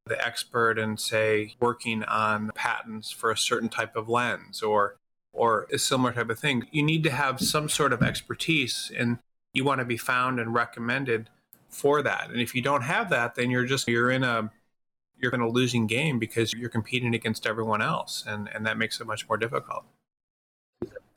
the 0.07 0.25
expert 0.25 0.79
and 0.79 0.99
say 0.99 1.55
working 1.61 2.05
on 2.05 2.51
patents 2.55 3.11
for 3.11 3.31
a 3.31 3.37
certain 3.37 3.69
type 3.69 3.97
of 3.97 4.09
lens 4.09 4.63
or 4.63 4.97
or 5.33 5.67
a 5.71 5.79
similar 5.79 6.13
type 6.13 6.31
of 6.31 6.39
thing. 6.39 6.67
You 6.71 6.83
need 6.83 7.05
to 7.05 7.11
have 7.11 7.41
some 7.41 7.69
sort 7.69 7.93
of 7.93 8.03
expertise 8.03 8.91
and 8.97 9.19
you 9.53 9.65
want 9.65 9.81
to 9.81 9.85
be 9.85 9.99
found 9.99 10.41
and 10.41 10.55
recommended 10.55 11.29
for 11.69 12.01
that. 12.03 12.31
And 12.31 12.41
if 12.41 12.55
you 12.55 12.63
don't 12.63 12.83
have 12.83 13.11
that, 13.11 13.35
then 13.35 13.51
you're 13.51 13.67
just 13.67 13.87
you're 13.89 14.11
in 14.11 14.25
a 14.25 14.51
you're 15.19 15.35
in 15.35 15.41
a 15.41 15.49
losing 15.49 15.87
game 15.87 16.19
because 16.19 16.53
you're 16.53 16.71
competing 16.71 17.15
against 17.15 17.47
everyone 17.47 17.83
else 17.83 18.25
and, 18.27 18.49
and 18.55 18.67
that 18.67 18.79
makes 18.79 19.01
it 19.01 19.07
much 19.07 19.29
more 19.29 19.37
difficult. 19.37 19.85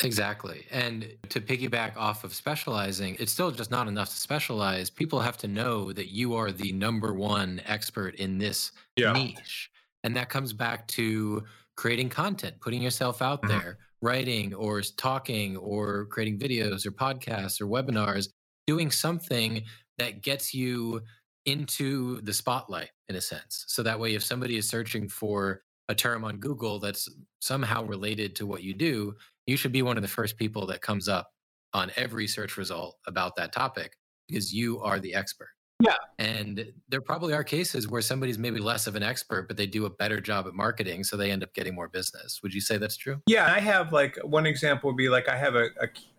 Exactly. 0.04 0.66
And 0.72 1.14
to 1.30 1.42
piggyback 1.42 1.98
off 1.98 2.24
of 2.24 2.34
specializing, 2.34 3.18
it's 3.20 3.32
still 3.32 3.52
just 3.52 3.70
not 3.70 3.88
enough 3.88 4.10
to 4.10 4.16
specialize. 4.16 4.90
People 4.90 5.20
have 5.20 5.38
to 5.38 5.48
know 5.48 5.92
that 5.92 6.10
you 6.10 6.36
are 6.36 6.52
the 6.52 6.72
number 6.72 7.14
one 7.14 7.62
expert 7.66 8.16
in 8.16 8.38
this 8.38 8.72
yeah. 8.96 9.12
niche. 9.12 9.70
And 10.04 10.16
that 10.16 10.30
comes 10.30 10.54
back 10.54 10.88
to 10.90 11.44
creating 11.76 12.10
content, 12.10 12.56
putting 12.62 12.82
yourself 12.82 13.22
out 13.22 13.42
mm-hmm. 13.42 13.60
there, 13.60 13.78
writing 14.02 14.54
or 14.54 14.82
talking 14.82 15.58
or 15.58 16.06
creating 16.06 16.40
videos 16.40 16.86
or 16.86 16.92
podcasts 16.92 17.60
or 17.60 17.68
webinars, 17.68 18.30
doing 18.68 18.92
something 18.92 19.64
that 19.98 20.22
gets 20.22 20.54
you 20.54 21.02
into 21.46 22.22
the 22.22 22.34
spotlight 22.34 22.92
in 23.10 23.16
a 23.16 23.22
sense. 23.22 23.66
So 23.68 23.84
that 23.84 24.00
way, 24.00 24.16
if 24.16 24.24
somebody 24.24 24.56
is 24.56 24.68
searching 24.68 25.10
for 25.10 25.62
a 25.90 25.96
term 25.96 26.24
on 26.24 26.38
Google 26.38 26.80
that's 26.80 27.10
somehow 27.42 27.84
related 27.84 28.36
to 28.38 28.46
what 28.46 28.64
you 28.64 28.74
do, 28.74 29.16
you 29.50 29.58
should 29.58 29.72
be 29.72 29.82
one 29.82 29.98
of 29.98 30.04
the 30.04 30.10
first 30.10 30.38
people 30.38 30.66
that 30.68 30.82
comes 30.82 31.10
up 31.10 31.32
on 31.74 31.92
every 31.96 32.28
search 32.28 32.58
result 32.58 32.98
about 33.08 33.36
that 33.36 33.52
topic 33.52 33.98
because 34.28 34.54
you 34.54 34.80
are 34.82 35.00
the 35.00 35.14
expert. 35.14 35.50
Yeah. 35.82 35.96
And 36.18 36.74
there 36.90 37.00
probably 37.00 37.34
are 37.34 37.44
cases 37.44 37.88
where 37.88 38.02
somebody's 38.02 38.38
maybe 38.38 38.60
less 38.60 38.86
of 38.86 38.96
an 38.96 39.04
expert, 39.04 39.48
but 39.48 39.56
they 39.56 39.66
do 39.66 39.86
a 39.86 39.90
better 39.90 40.20
job 40.20 40.46
at 40.46 40.54
marketing. 40.54 41.06
So 41.06 41.16
they 41.16 41.32
end 41.32 41.42
up 41.42 41.54
getting 41.54 41.74
more 41.74 41.88
business. 41.88 42.42
Would 42.44 42.54
you 42.54 42.60
say 42.60 42.78
that's 42.78 42.98
true? 42.98 43.22
Yeah. 43.28 43.46
I 43.46 43.60
have 43.60 43.94
like 43.94 44.18
one 44.24 44.46
example 44.46 44.90
would 44.90 44.98
be 44.98 45.08
like 45.08 45.30
I 45.30 45.38
have 45.38 45.56
a, 45.56 45.70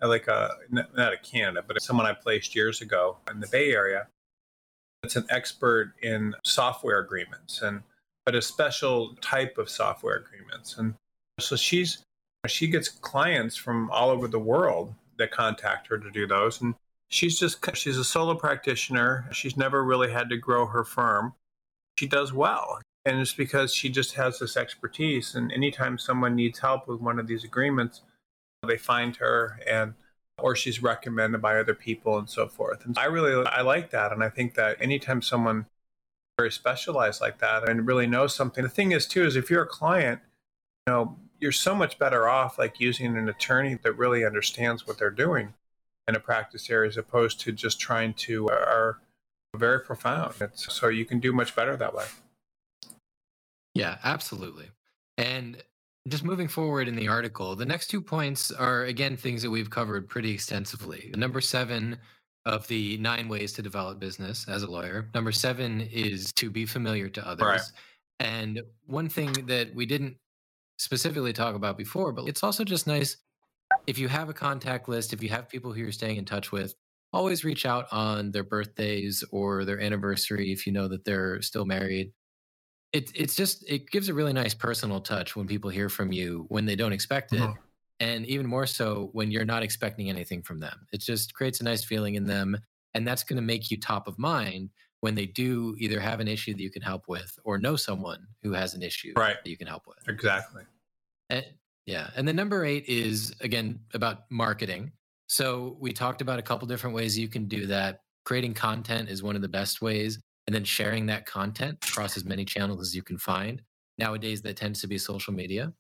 a 0.01 0.09
like 0.09 0.29
a, 0.29 0.51
not 0.71 1.13
a 1.13 1.19
Canada, 1.19 1.63
but 1.67 1.81
someone 1.83 2.07
I 2.07 2.15
placed 2.15 2.57
years 2.57 2.81
ago 2.81 3.19
in 3.31 3.41
the 3.41 3.49
Bay 3.49 3.73
Area. 3.73 4.07
It's 5.03 5.17
an 5.17 5.27
expert 5.29 5.95
in 6.03 6.35
software 6.45 6.99
agreements 6.99 7.63
and, 7.63 7.83
but 8.25 8.35
a 8.35 8.43
special 8.43 9.15
type 9.21 9.59
of 9.59 9.69
software 9.69 10.17
agreements. 10.17 10.79
And 10.79 10.95
so 11.39 11.57
she's 11.57 12.03
she 12.49 12.67
gets 12.67 12.89
clients 12.89 13.57
from 13.57 13.91
all 13.91 14.11
over 14.11 14.27
the 14.27 14.39
world 14.39 14.95
that 15.19 15.31
contact 15.31 15.89
her 15.89 15.99
to 15.99 16.11
do 16.11 16.27
those. 16.27 16.61
And 16.61 16.75
she's 17.09 17.39
just, 17.39 17.59
she's 17.77 17.99
a 17.99 18.05
solo 18.05 18.35
practitioner. 18.35 19.29
She's 19.33 19.57
never 19.57 19.85
really 19.85 20.11
had 20.11 20.31
to 20.31 20.37
grow 20.37 20.67
her 20.67 20.85
firm. 20.85 21.35
She 21.99 22.07
does 22.07 22.33
well. 22.33 22.81
And 23.05 23.19
it's 23.19 23.35
because 23.35 23.75
she 23.75 23.89
just 23.89 24.15
has 24.15 24.39
this 24.39 24.57
expertise. 24.57 25.35
And 25.35 25.53
anytime 25.53 25.99
someone 25.99 26.35
needs 26.35 26.59
help 26.59 26.89
with 26.89 27.01
one 27.01 27.19
of 27.19 27.27
these 27.27 27.45
agreements, 27.45 28.03
they 28.67 28.77
find 28.77 29.17
her 29.17 29.59
and 29.67 29.95
or 30.39 30.57
she's 30.57 30.83
recommended 30.83 31.43
by 31.43 31.59
other 31.59 31.75
people 31.75 32.19
and 32.19 32.29
so 32.29 32.49
forth. 32.49 32.85
And 32.85 32.99
I 32.99 33.05
really 33.05 33.47
I 33.47 33.61
like 33.61 33.91
that. 33.91 34.13
And 34.13 34.25
I 34.25 34.29
think 34.29 34.55
that 34.55 34.81
anytime 34.81 35.23
someone 35.23 35.67
very 36.39 36.51
specialized 36.51 37.21
like 37.21 37.39
that 37.39 37.69
and 37.69 37.87
really 37.87 38.07
knows 38.07 38.35
something, 38.35 38.63
the 38.63 38.71
thing 38.71 38.93
is 38.93 39.07
too 39.07 39.25
is 39.25 39.37
if 39.37 39.51
you're 39.51 39.63
a 39.63 39.67
client, 39.67 40.21
you 40.87 40.93
know, 40.93 41.19
you're 41.41 41.53
so 41.53 41.75
much 41.75 41.99
better 41.99 42.29
off 42.29 42.59
like 42.59 42.81
using 42.81 43.17
an 43.17 43.29
attorney 43.29 43.79
that 43.83 43.93
really 43.95 44.25
understands 44.25 44.87
what 44.87 44.99
they're 44.99 45.11
doing 45.11 45.55
in 46.07 46.15
a 46.15 46.21
practice 46.21 46.69
area 46.71 46.89
as 46.89 46.97
opposed 46.97 47.41
to 47.41 47.53
just 47.53 47.81
trying 47.81 48.13
to 48.15 48.49
uh, 48.49 48.55
are 48.55 48.99
very 49.57 49.81
profound. 49.81 50.35
It's, 50.41 50.73
so 50.73 50.89
you 50.89 51.05
can 51.05 51.19
do 51.21 51.33
much 51.33 51.57
better 51.57 51.77
that 51.77 51.95
way. 51.95 52.05
Yeah, 53.75 53.99
absolutely. 54.05 54.67
And 55.19 55.63
just 56.09 56.25
moving 56.25 56.49
forward 56.49 56.89
in 56.89 56.97
the 56.97 57.09
article, 57.09 57.57
the 57.57 57.67
next 57.67 57.89
two 57.89 58.01
points 58.01 58.51
are 58.51 58.85
again 58.85 59.17
things 59.17 59.43
that 59.43 59.51
we've 59.51 59.71
covered 59.71 60.09
pretty 60.09 60.33
extensively. 60.33 61.13
Number 61.17 61.41
seven 61.41 61.99
of 62.47 62.67
the 62.69 62.97
nine 62.99 63.29
ways 63.29 63.53
to 63.53 63.63
develop 63.63 63.99
business 64.01 64.47
as 64.49 64.63
a 64.63 64.71
lawyer. 64.71 65.09
Number 65.15 65.33
seven 65.33 65.83
is 65.93 66.33
to 66.35 66.51
be 66.51 66.65
familiar 66.65 67.09
to 67.11 67.27
others. 67.27 67.45
Right. 67.45 67.61
And 68.19 68.63
one 68.87 69.09
thing 69.09 69.33
that 69.47 69.75
we 69.75 69.87
didn't 69.87 70.17
specifically 70.81 71.33
talk 71.33 71.55
about 71.55 71.77
before, 71.77 72.11
but 72.11 72.27
it's 72.27 72.43
also 72.43 72.65
just 72.65 72.87
nice 72.87 73.19
if 73.87 73.99
you 73.99 74.09
have 74.09 74.31
a 74.31 74.35
contact 74.35 74.89
list, 74.89 75.13
if 75.13 75.23
you 75.23 75.29
have 75.29 75.49
people 75.49 75.73
who 75.73 75.81
you're 75.81 75.93
staying 75.93 76.17
in 76.17 76.25
touch 76.25 76.51
with, 76.51 76.75
always 77.13 77.45
reach 77.45 77.67
out 77.67 77.87
on 77.93 78.31
their 78.31 78.45
birthdays 78.45 79.23
or 79.31 79.65
their 79.65 79.81
anniversary 79.81 80.53
if 80.53 80.67
you 80.67 80.73
know 80.73 80.89
that 80.89 81.05
they're 81.05 81.43
still 81.43 81.67
married. 81.67 82.13
It, 82.93 83.13
it's 83.15 83.37
just, 83.37 83.69
it 83.69 83.91
gives 83.91 84.09
a 84.09 84.15
really 84.15 84.33
nice 84.33 84.55
personal 84.55 85.01
touch 85.01 85.37
when 85.37 85.47
people 85.47 85.71
hear 85.71 85.89
from 85.89 86.13
you 86.13 86.47
when 86.49 86.65
they 86.65 86.77
don't 86.77 86.93
expect 86.93 87.33
it. 87.33 87.41
Mm-hmm. 87.41 87.61
And 88.01 88.27
even 88.27 88.47
more 88.47 88.67
so 88.67 89.11
when 89.13 89.31
you're 89.31 89.45
not 89.45 89.63
expecting 89.63 90.09
anything 90.09 90.43
from 90.43 90.61
them. 90.61 90.87
It 90.93 91.03
just 91.03 91.35
creates 91.35 91.61
a 91.61 91.65
nice 91.65 91.85
feeling 91.85 92.15
in 92.15 92.25
them. 92.25 92.57
And 92.95 93.07
that's 93.07 93.23
going 93.23 93.37
to 93.37 93.43
make 93.43 93.71
you 93.71 93.79
top 93.79 94.09
of 94.09 94.19
mind 94.19 94.71
when 95.01 95.15
they 95.15 95.27
do 95.27 95.75
either 95.79 95.99
have 95.99 96.21
an 96.21 96.29
issue 96.29 96.53
that 96.53 96.61
you 96.61 96.71
can 96.71 96.83
help 96.83 97.09
with 97.09 97.39
or 97.45 97.59
know 97.59 97.77
someone 97.77 98.27
who 98.43 98.53
has 98.53 98.75
an 98.75 98.83
issue 98.83 99.13
right. 99.17 99.37
that 99.43 99.51
you 99.51 99.57
can 99.57 99.67
help 99.67 99.87
with. 99.87 99.99
Exactly. 100.09 100.63
And, 101.31 101.45
yeah. 101.87 102.11
And 102.17 102.29
the 102.29 102.33
number 102.33 102.65
eight 102.65 102.85
is 102.87 103.35
again 103.41 103.81
about 103.95 104.31
marketing. 104.31 104.93
So 105.27 105.77
we 105.81 105.93
talked 105.93 106.21
about 106.21 106.39
a 106.39 106.43
couple 106.43 106.67
different 106.69 106.95
ways 106.95 107.19
you 107.19 107.29
can 107.29 107.47
do 107.47 107.67
that. 107.67 108.03
Creating 108.25 108.53
content 108.53 109.09
is 109.09 109.23
one 109.23 109.37
of 109.37 109.43
the 109.43 109.49
best 109.49 109.81
ways, 109.81 110.19
and 110.47 110.55
then 110.55 110.65
sharing 110.65 111.07
that 111.07 111.25
content 111.25 111.79
across 111.89 112.17
as 112.17 112.25
many 112.25 112.45
channels 112.45 112.81
as 112.81 112.95
you 112.95 113.03
can 113.03 113.17
find. 113.17 113.63
Nowadays, 113.97 114.43
that 114.43 114.57
tends 114.57 114.81
to 114.81 114.87
be 114.87 114.99
social 114.99 115.33
media. 115.33 115.73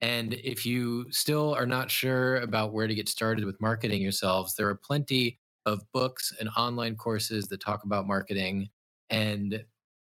And 0.00 0.34
if 0.34 0.64
you 0.64 1.10
still 1.12 1.54
are 1.54 1.66
not 1.66 1.90
sure 1.90 2.38
about 2.38 2.72
where 2.72 2.86
to 2.86 2.94
get 2.94 3.08
started 3.08 3.44
with 3.44 3.60
marketing 3.60 4.02
yourselves, 4.02 4.54
there 4.54 4.68
are 4.68 4.74
plenty 4.74 5.38
of 5.66 5.82
books 5.92 6.32
and 6.40 6.48
online 6.56 6.96
courses 6.96 7.46
that 7.48 7.60
talk 7.60 7.84
about 7.84 8.06
marketing. 8.06 8.68
And 9.10 9.64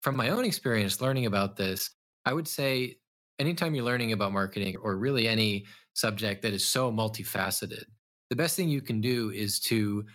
from 0.02 0.16
my 0.16 0.30
own 0.30 0.46
experience 0.46 1.02
learning 1.02 1.26
about 1.26 1.56
this, 1.56 1.90
I 2.26 2.34
would 2.34 2.48
say 2.48 2.98
anytime 3.40 3.76
you're 3.76 3.86
learning 3.86 4.12
about 4.12 4.34
marketing 4.34 4.76
or 4.82 4.98
really 4.98 5.28
any 5.28 5.66
subject 5.94 6.42
that 6.42 6.54
is 6.54 6.66
so 6.66 6.92
multifaceted, 6.92 7.86
the 8.30 8.36
best 8.36 8.56
thing 8.56 8.70
you 8.70 8.82
can 8.82 9.00
do 9.02 9.32
is 9.32 9.60
to 9.62 10.06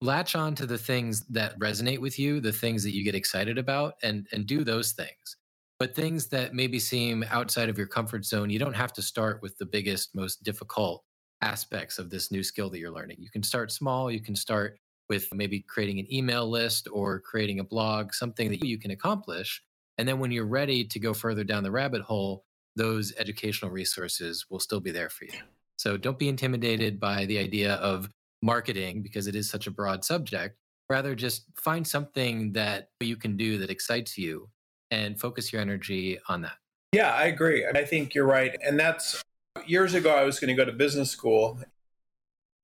latch 0.00 0.34
on 0.34 0.54
to 0.56 0.66
the 0.66 0.78
things 0.78 1.24
that 1.28 1.58
resonate 1.60 2.00
with 2.00 2.18
you, 2.18 2.40
the 2.40 2.52
things 2.52 2.82
that 2.82 2.94
you 2.94 3.04
get 3.04 3.14
excited 3.14 3.56
about, 3.56 3.94
and, 4.02 4.26
and 4.32 4.46
do 4.46 4.64
those 4.64 4.92
things. 4.92 5.36
But 5.78 5.94
things 5.94 6.28
that 6.28 6.54
maybe 6.54 6.78
seem 6.78 7.24
outside 7.30 7.68
of 7.68 7.78
your 7.78 7.86
comfort 7.86 8.24
zone, 8.24 8.50
you 8.50 8.58
don't 8.58 8.74
have 8.74 8.92
to 8.94 9.02
start 9.02 9.40
with 9.42 9.56
the 9.58 9.66
biggest, 9.66 10.14
most 10.14 10.42
difficult 10.42 11.04
aspects 11.42 11.98
of 11.98 12.10
this 12.10 12.30
new 12.30 12.42
skill 12.42 12.70
that 12.70 12.78
you're 12.78 12.90
learning. 12.90 13.18
You 13.20 13.30
can 13.30 13.42
start 13.42 13.70
small, 13.70 14.10
you 14.10 14.20
can 14.20 14.36
start 14.36 14.78
with 15.08 15.28
maybe 15.34 15.60
creating 15.60 15.98
an 15.98 16.12
email 16.12 16.48
list 16.48 16.88
or 16.90 17.20
creating 17.20 17.60
a 17.60 17.64
blog, 17.64 18.14
something 18.14 18.48
that 18.50 18.64
you 18.64 18.78
can 18.78 18.92
accomplish. 18.92 19.62
And 19.98 20.08
then 20.08 20.18
when 20.18 20.30
you're 20.30 20.46
ready 20.46 20.84
to 20.84 20.98
go 20.98 21.12
further 21.12 21.44
down 21.44 21.62
the 21.62 21.70
rabbit 21.70 22.02
hole, 22.02 22.44
those 22.76 23.12
educational 23.18 23.70
resources 23.70 24.46
will 24.48 24.60
still 24.60 24.80
be 24.80 24.90
there 24.90 25.10
for 25.10 25.26
you. 25.26 25.32
So 25.76 25.96
don't 25.96 26.18
be 26.18 26.28
intimidated 26.28 26.98
by 26.98 27.26
the 27.26 27.38
idea 27.38 27.74
of 27.74 28.08
marketing 28.40 29.02
because 29.02 29.26
it 29.26 29.34
is 29.34 29.50
such 29.50 29.66
a 29.66 29.70
broad 29.70 30.04
subject. 30.04 30.56
Rather, 30.88 31.14
just 31.14 31.44
find 31.56 31.86
something 31.86 32.52
that 32.52 32.88
you 33.00 33.16
can 33.16 33.36
do 33.36 33.58
that 33.58 33.70
excites 33.70 34.16
you 34.16 34.48
and 34.90 35.18
focus 35.18 35.52
your 35.52 35.60
energy 35.60 36.18
on 36.28 36.42
that. 36.42 36.56
Yeah, 36.92 37.14
I 37.14 37.24
agree. 37.26 37.66
I 37.66 37.84
think 37.84 38.14
you're 38.14 38.26
right. 38.26 38.56
And 38.66 38.78
that's 38.78 39.22
years 39.66 39.94
ago, 39.94 40.14
I 40.14 40.24
was 40.24 40.38
going 40.40 40.48
to 40.48 40.54
go 40.54 40.64
to 40.64 40.72
business 40.72 41.10
school. 41.10 41.60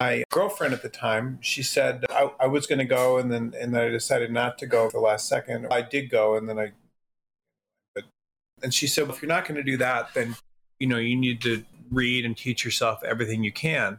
My 0.00 0.24
girlfriend 0.30 0.74
at 0.74 0.82
the 0.82 0.88
time, 0.88 1.38
she 1.40 1.62
said 1.62 2.04
I, 2.10 2.30
I 2.38 2.46
was 2.46 2.66
going 2.66 2.78
to 2.78 2.84
go, 2.84 3.18
and 3.18 3.32
then 3.32 3.54
and 3.60 3.74
then 3.74 3.82
I 3.82 3.88
decided 3.88 4.30
not 4.30 4.58
to 4.58 4.66
go 4.66 4.88
the 4.90 5.00
last 5.00 5.28
second. 5.28 5.66
I 5.70 5.82
did 5.82 6.08
go, 6.08 6.36
and 6.36 6.48
then 6.48 6.58
I, 6.58 6.72
but, 7.94 8.04
and 8.62 8.72
she 8.72 8.86
said, 8.86 9.04
well, 9.04 9.16
if 9.16 9.22
you're 9.22 9.28
not 9.28 9.44
going 9.44 9.56
to 9.56 9.62
do 9.64 9.76
that, 9.78 10.14
then 10.14 10.36
you 10.78 10.86
know 10.86 10.98
you 10.98 11.16
need 11.16 11.40
to 11.42 11.64
read 11.90 12.24
and 12.24 12.36
teach 12.36 12.64
yourself 12.64 13.02
everything 13.02 13.42
you 13.42 13.52
can 13.52 13.98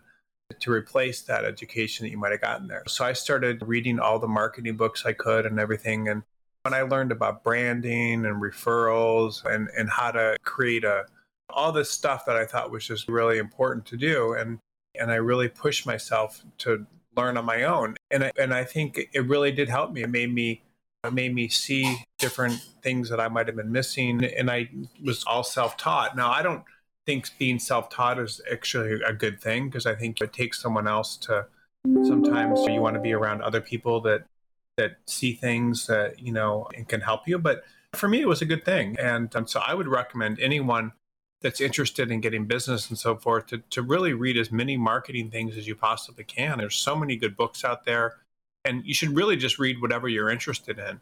to 0.60 0.72
replace 0.72 1.22
that 1.24 1.44
education 1.44 2.06
that 2.06 2.12
you 2.12 2.18
might 2.18 2.32
have 2.32 2.42
gotten 2.42 2.68
there. 2.68 2.84
So 2.88 3.04
I 3.04 3.14
started 3.14 3.62
reading 3.66 4.00
all 4.00 4.20
the 4.20 4.28
marketing 4.28 4.78
books 4.78 5.06
I 5.06 5.14
could 5.14 5.46
and 5.46 5.60
everything, 5.60 6.08
and 6.08 6.24
when 6.64 6.74
I 6.74 6.84
learned 6.84 7.12
about 7.12 7.44
branding 7.44 8.26
and 8.26 8.42
referrals 8.42 9.44
and 9.44 9.68
and 9.78 9.90
how 9.90 10.12
to 10.12 10.38
create 10.44 10.86
a 10.86 11.08
all 11.52 11.72
this 11.72 11.92
stuff 11.92 12.26
that 12.26 12.36
I 12.36 12.46
thought 12.46 12.72
was 12.72 12.86
just 12.86 13.08
really 13.08 13.38
important 13.38 13.86
to 13.88 13.98
do. 13.98 14.34
And, 14.34 14.60
and 15.00 15.12
I 15.12 15.16
really 15.16 15.48
pushed 15.48 15.86
myself 15.86 16.42
to 16.60 16.86
learn 17.16 17.38
on 17.38 17.46
my 17.46 17.64
own. 17.64 17.96
And 18.12 18.26
I, 18.26 18.32
and 18.38 18.54
I 18.54 18.64
think 18.64 19.00
it 19.14 19.28
really 19.28 19.52
did 19.52 19.70
help 19.70 19.92
me. 19.92 20.04
It 20.04 20.10
made 20.10 20.34
me, 20.34 20.64
it 21.04 21.14
made 21.14 21.34
me 21.34 21.48
see 21.48 22.06
different 22.18 22.60
things 22.82 23.10
that 23.10 23.20
I 23.20 23.28
might 23.28 23.48
have 23.48 23.56
been 23.56 23.72
missing. 23.72 24.24
And 24.24 24.50
I 24.50 24.70
was 25.04 25.24
all 25.26 25.44
self 25.44 25.78
taught. 25.78 26.16
Now, 26.16 26.32
I 26.32 26.42
don't 26.42 26.64
think 27.06 27.30
being 27.38 27.60
self 27.60 27.90
taught 27.90 28.20
is 28.20 28.42
actually 28.52 29.02
a 29.06 29.14
good 29.14 29.42
thing 29.42 29.70
because 29.70 29.86
I 29.86 29.96
think 29.96 30.22
it 30.22 30.34
takes 30.34 30.62
someone 30.62 30.88
else 30.88 31.18
to 31.18 31.48
sometimes 32.04 32.60
you 32.68 32.82
want 32.82 32.96
to 32.96 33.00
be 33.00 33.14
around 33.14 33.42
other 33.42 33.62
people 33.62 34.02
that 34.02 34.26
that 34.78 34.98
see 35.08 35.34
things 35.34 35.88
that 35.88 36.20
you 36.20 36.32
know 36.32 36.68
and 36.76 36.88
can 36.88 37.02
help 37.02 37.28
you 37.28 37.38
but 37.38 37.64
for 37.94 38.08
me 38.08 38.22
it 38.22 38.28
was 38.28 38.42
a 38.42 38.46
good 38.46 38.64
thing 38.66 38.98
and 39.00 39.36
um, 39.36 39.48
so 39.48 39.62
i 39.66 39.74
would 39.74 39.88
recommend 39.88 40.40
anyone 40.40 40.92
that's 41.42 41.62
interested 41.62 42.12
in 42.12 42.22
getting 42.22 42.46
business 42.46 42.90
and 42.90 42.98
so 42.98 43.16
forth 43.16 43.48
to, 43.48 43.60
to 43.70 43.82
really 43.82 44.14
read 44.14 44.38
as 44.38 44.52
many 44.52 44.76
marketing 44.76 45.32
things 45.32 45.58
as 45.58 45.68
you 45.68 45.76
possibly 45.76 46.24
can. 46.24 46.58
There's 46.58 46.76
so 46.76 46.96
many 46.96 47.16
good 47.16 47.38
books 47.38 47.64
out 47.64 47.86
there, 47.86 48.18
and 48.66 48.86
you 48.86 48.94
should 48.94 49.16
really 49.16 49.38
just 49.38 49.58
read 49.58 49.82
whatever 49.82 50.08
you're 50.08 50.30
interested 50.30 50.80
in. 50.80 51.00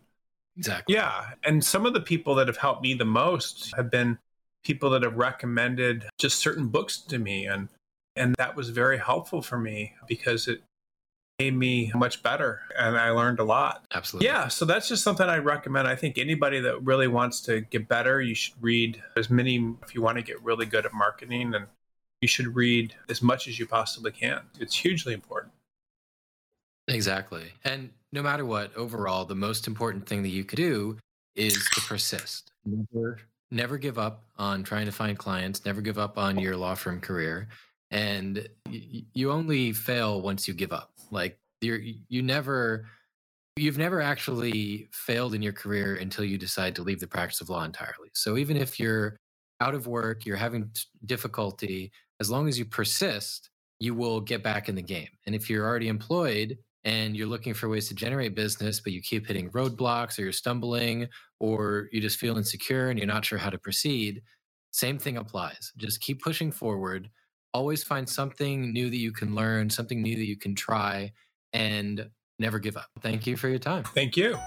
Exactly. 0.58 0.96
Yeah. 0.96 1.32
And 1.44 1.64
some 1.64 1.86
of 1.86 1.94
the 1.94 2.02
people 2.02 2.36
that 2.36 2.48
have 2.48 2.58
helped 2.58 2.82
me 2.82 2.94
the 2.94 3.06
most 3.06 3.74
have 3.76 3.92
been 3.92 4.18
people 4.64 4.90
that 4.92 5.04
have 5.04 5.16
recommended 5.16 6.06
just 6.18 6.40
certain 6.40 6.68
books 6.68 6.98
to 6.98 7.20
me 7.20 7.46
and 7.46 7.70
and 8.18 8.36
that 8.40 8.56
was 8.56 8.70
very 8.70 8.98
helpful 8.98 9.44
for 9.44 9.60
me 9.60 9.94
because 10.08 10.48
it 10.48 10.62
made 11.40 11.56
me 11.56 11.92
much 11.94 12.24
better 12.24 12.62
and 12.80 12.98
I 12.98 13.12
learned 13.12 13.40
a 13.40 13.44
lot. 13.44 13.86
Absolutely. 13.94 14.28
Yeah, 14.28 14.48
so 14.48 14.66
that's 14.66 14.88
just 14.88 15.04
something 15.04 15.28
I 15.28 15.38
recommend. 15.38 15.88
I 15.88 15.96
think 15.96 16.18
anybody 16.18 16.60
that 16.62 16.84
really 16.84 17.08
wants 17.08 17.42
to 17.42 17.62
get 17.62 17.88
better, 17.88 18.22
you 18.22 18.34
should 18.34 18.56
read 18.60 19.02
as 19.16 19.30
many 19.30 19.76
if 19.84 19.94
you 19.94 20.02
want 20.02 20.18
to 20.18 20.24
get 20.24 20.42
really 20.42 20.66
good 20.66 20.86
at 20.86 20.94
marketing 20.94 21.54
and 21.54 21.68
you 22.22 22.28
should 22.28 22.56
read 22.56 22.96
as 23.08 23.22
much 23.22 23.48
as 23.48 23.60
you 23.60 23.68
possibly 23.68 24.12
can. 24.12 24.42
It's 24.60 24.76
hugely 24.76 25.14
important. 25.14 25.54
Exactly. 26.88 27.54
And 27.64 27.92
no 28.12 28.24
matter 28.24 28.46
what, 28.46 28.76
overall, 28.76 29.26
the 29.26 29.36
most 29.36 29.68
important 29.68 30.08
thing 30.08 30.24
that 30.24 30.30
you 30.30 30.44
could 30.44 30.58
do 30.58 30.98
is 31.36 31.54
to 31.76 31.82
persist. 31.82 32.52
Never 32.66 33.20
never 33.52 33.78
give 33.78 33.98
up 33.98 34.24
on 34.38 34.64
trying 34.64 34.86
to 34.88 34.92
find 34.92 35.18
clients, 35.18 35.66
never 35.66 35.82
give 35.82 35.98
up 35.98 36.18
on 36.18 36.38
your 36.38 36.58
law 36.58 36.76
firm 36.76 37.00
career 37.00 37.48
and 37.92 38.48
you 38.72 39.32
only 39.32 39.74
fail 39.74 40.22
once 40.22 40.48
you 40.48 40.54
give 40.54 40.74
up. 40.74 40.92
Like 41.12 41.40
you're 41.62 41.80
you 41.80 42.22
never 42.22 42.86
you've 43.56 43.78
never 43.78 44.02
actually 44.02 44.88
failed 44.92 45.34
in 45.34 45.42
your 45.42 45.54
career 45.54 45.96
until 45.96 46.24
you 46.24 46.38
decide 46.38 46.76
to 46.76 46.84
leave 46.84 47.00
the 47.00 47.08
practice 47.08 47.42
of 47.42 47.50
law 47.50 47.64
entirely. 47.64 48.10
So 48.14 48.38
even 48.38 48.58
if 48.58 48.80
you're 48.80 49.18
out 49.62 49.74
of 49.74 49.88
work 49.88 50.26
you're 50.26 50.38
having 50.38 50.70
difficulty 51.06 51.92
as 52.20 52.30
long 52.30 52.48
as 52.48 52.60
you 52.60 52.66
persist 52.66 53.50
you 53.80 53.94
will 53.94 54.20
get 54.20 54.44
back 54.44 54.70
in 54.70 54.76
the 54.76 54.82
game. 54.82 55.10
And 55.26 55.36
if 55.36 55.50
you're 55.50 55.66
already 55.66 55.88
employed 55.88 56.58
and 56.84 57.16
you're 57.16 57.28
looking 57.28 57.54
for 57.54 57.70
ways 57.70 57.88
to 57.88 57.96
generate 57.96 58.36
business 58.36 58.80
but 58.80 58.94
you 58.94 59.02
keep 59.02 59.26
hitting 59.26 59.50
roadblocks 59.52 60.20
or 60.20 60.24
you're 60.24 60.32
stumbling 60.32 61.08
or 61.40 61.88
you 61.92 62.02
just 62.02 62.20
feel 62.20 62.38
insecure 62.38 62.90
and 62.90 63.00
you're 63.00 63.08
not 63.08 63.26
sure 63.26 63.40
how 63.40 63.50
to 63.50 63.58
proceed 63.58 64.22
same 64.72 65.00
thing 65.00 65.18
applies. 65.18 65.72
Just 65.78 66.02
keep 66.02 66.22
pushing 66.22 66.52
forward 66.52 67.10
always 67.54 67.84
find 67.84 68.08
something 68.08 68.74
new 68.74 68.90
that 68.90 68.98
you 68.98 69.12
can 69.12 69.36
learn, 69.36 69.70
something 69.70 70.02
new 70.02 70.16
that 70.16 70.28
you 70.28 70.38
can 70.38 70.56
try, 70.56 71.12
and 71.54 72.10
never 72.40 72.60
give 72.60 72.78
up. 72.78 72.90
Thank 73.02 73.28
you 73.28 73.38
for 73.38 73.50
your 73.50 73.60
time. 73.60 73.84
Thank 73.84 74.18
you. 74.18 74.38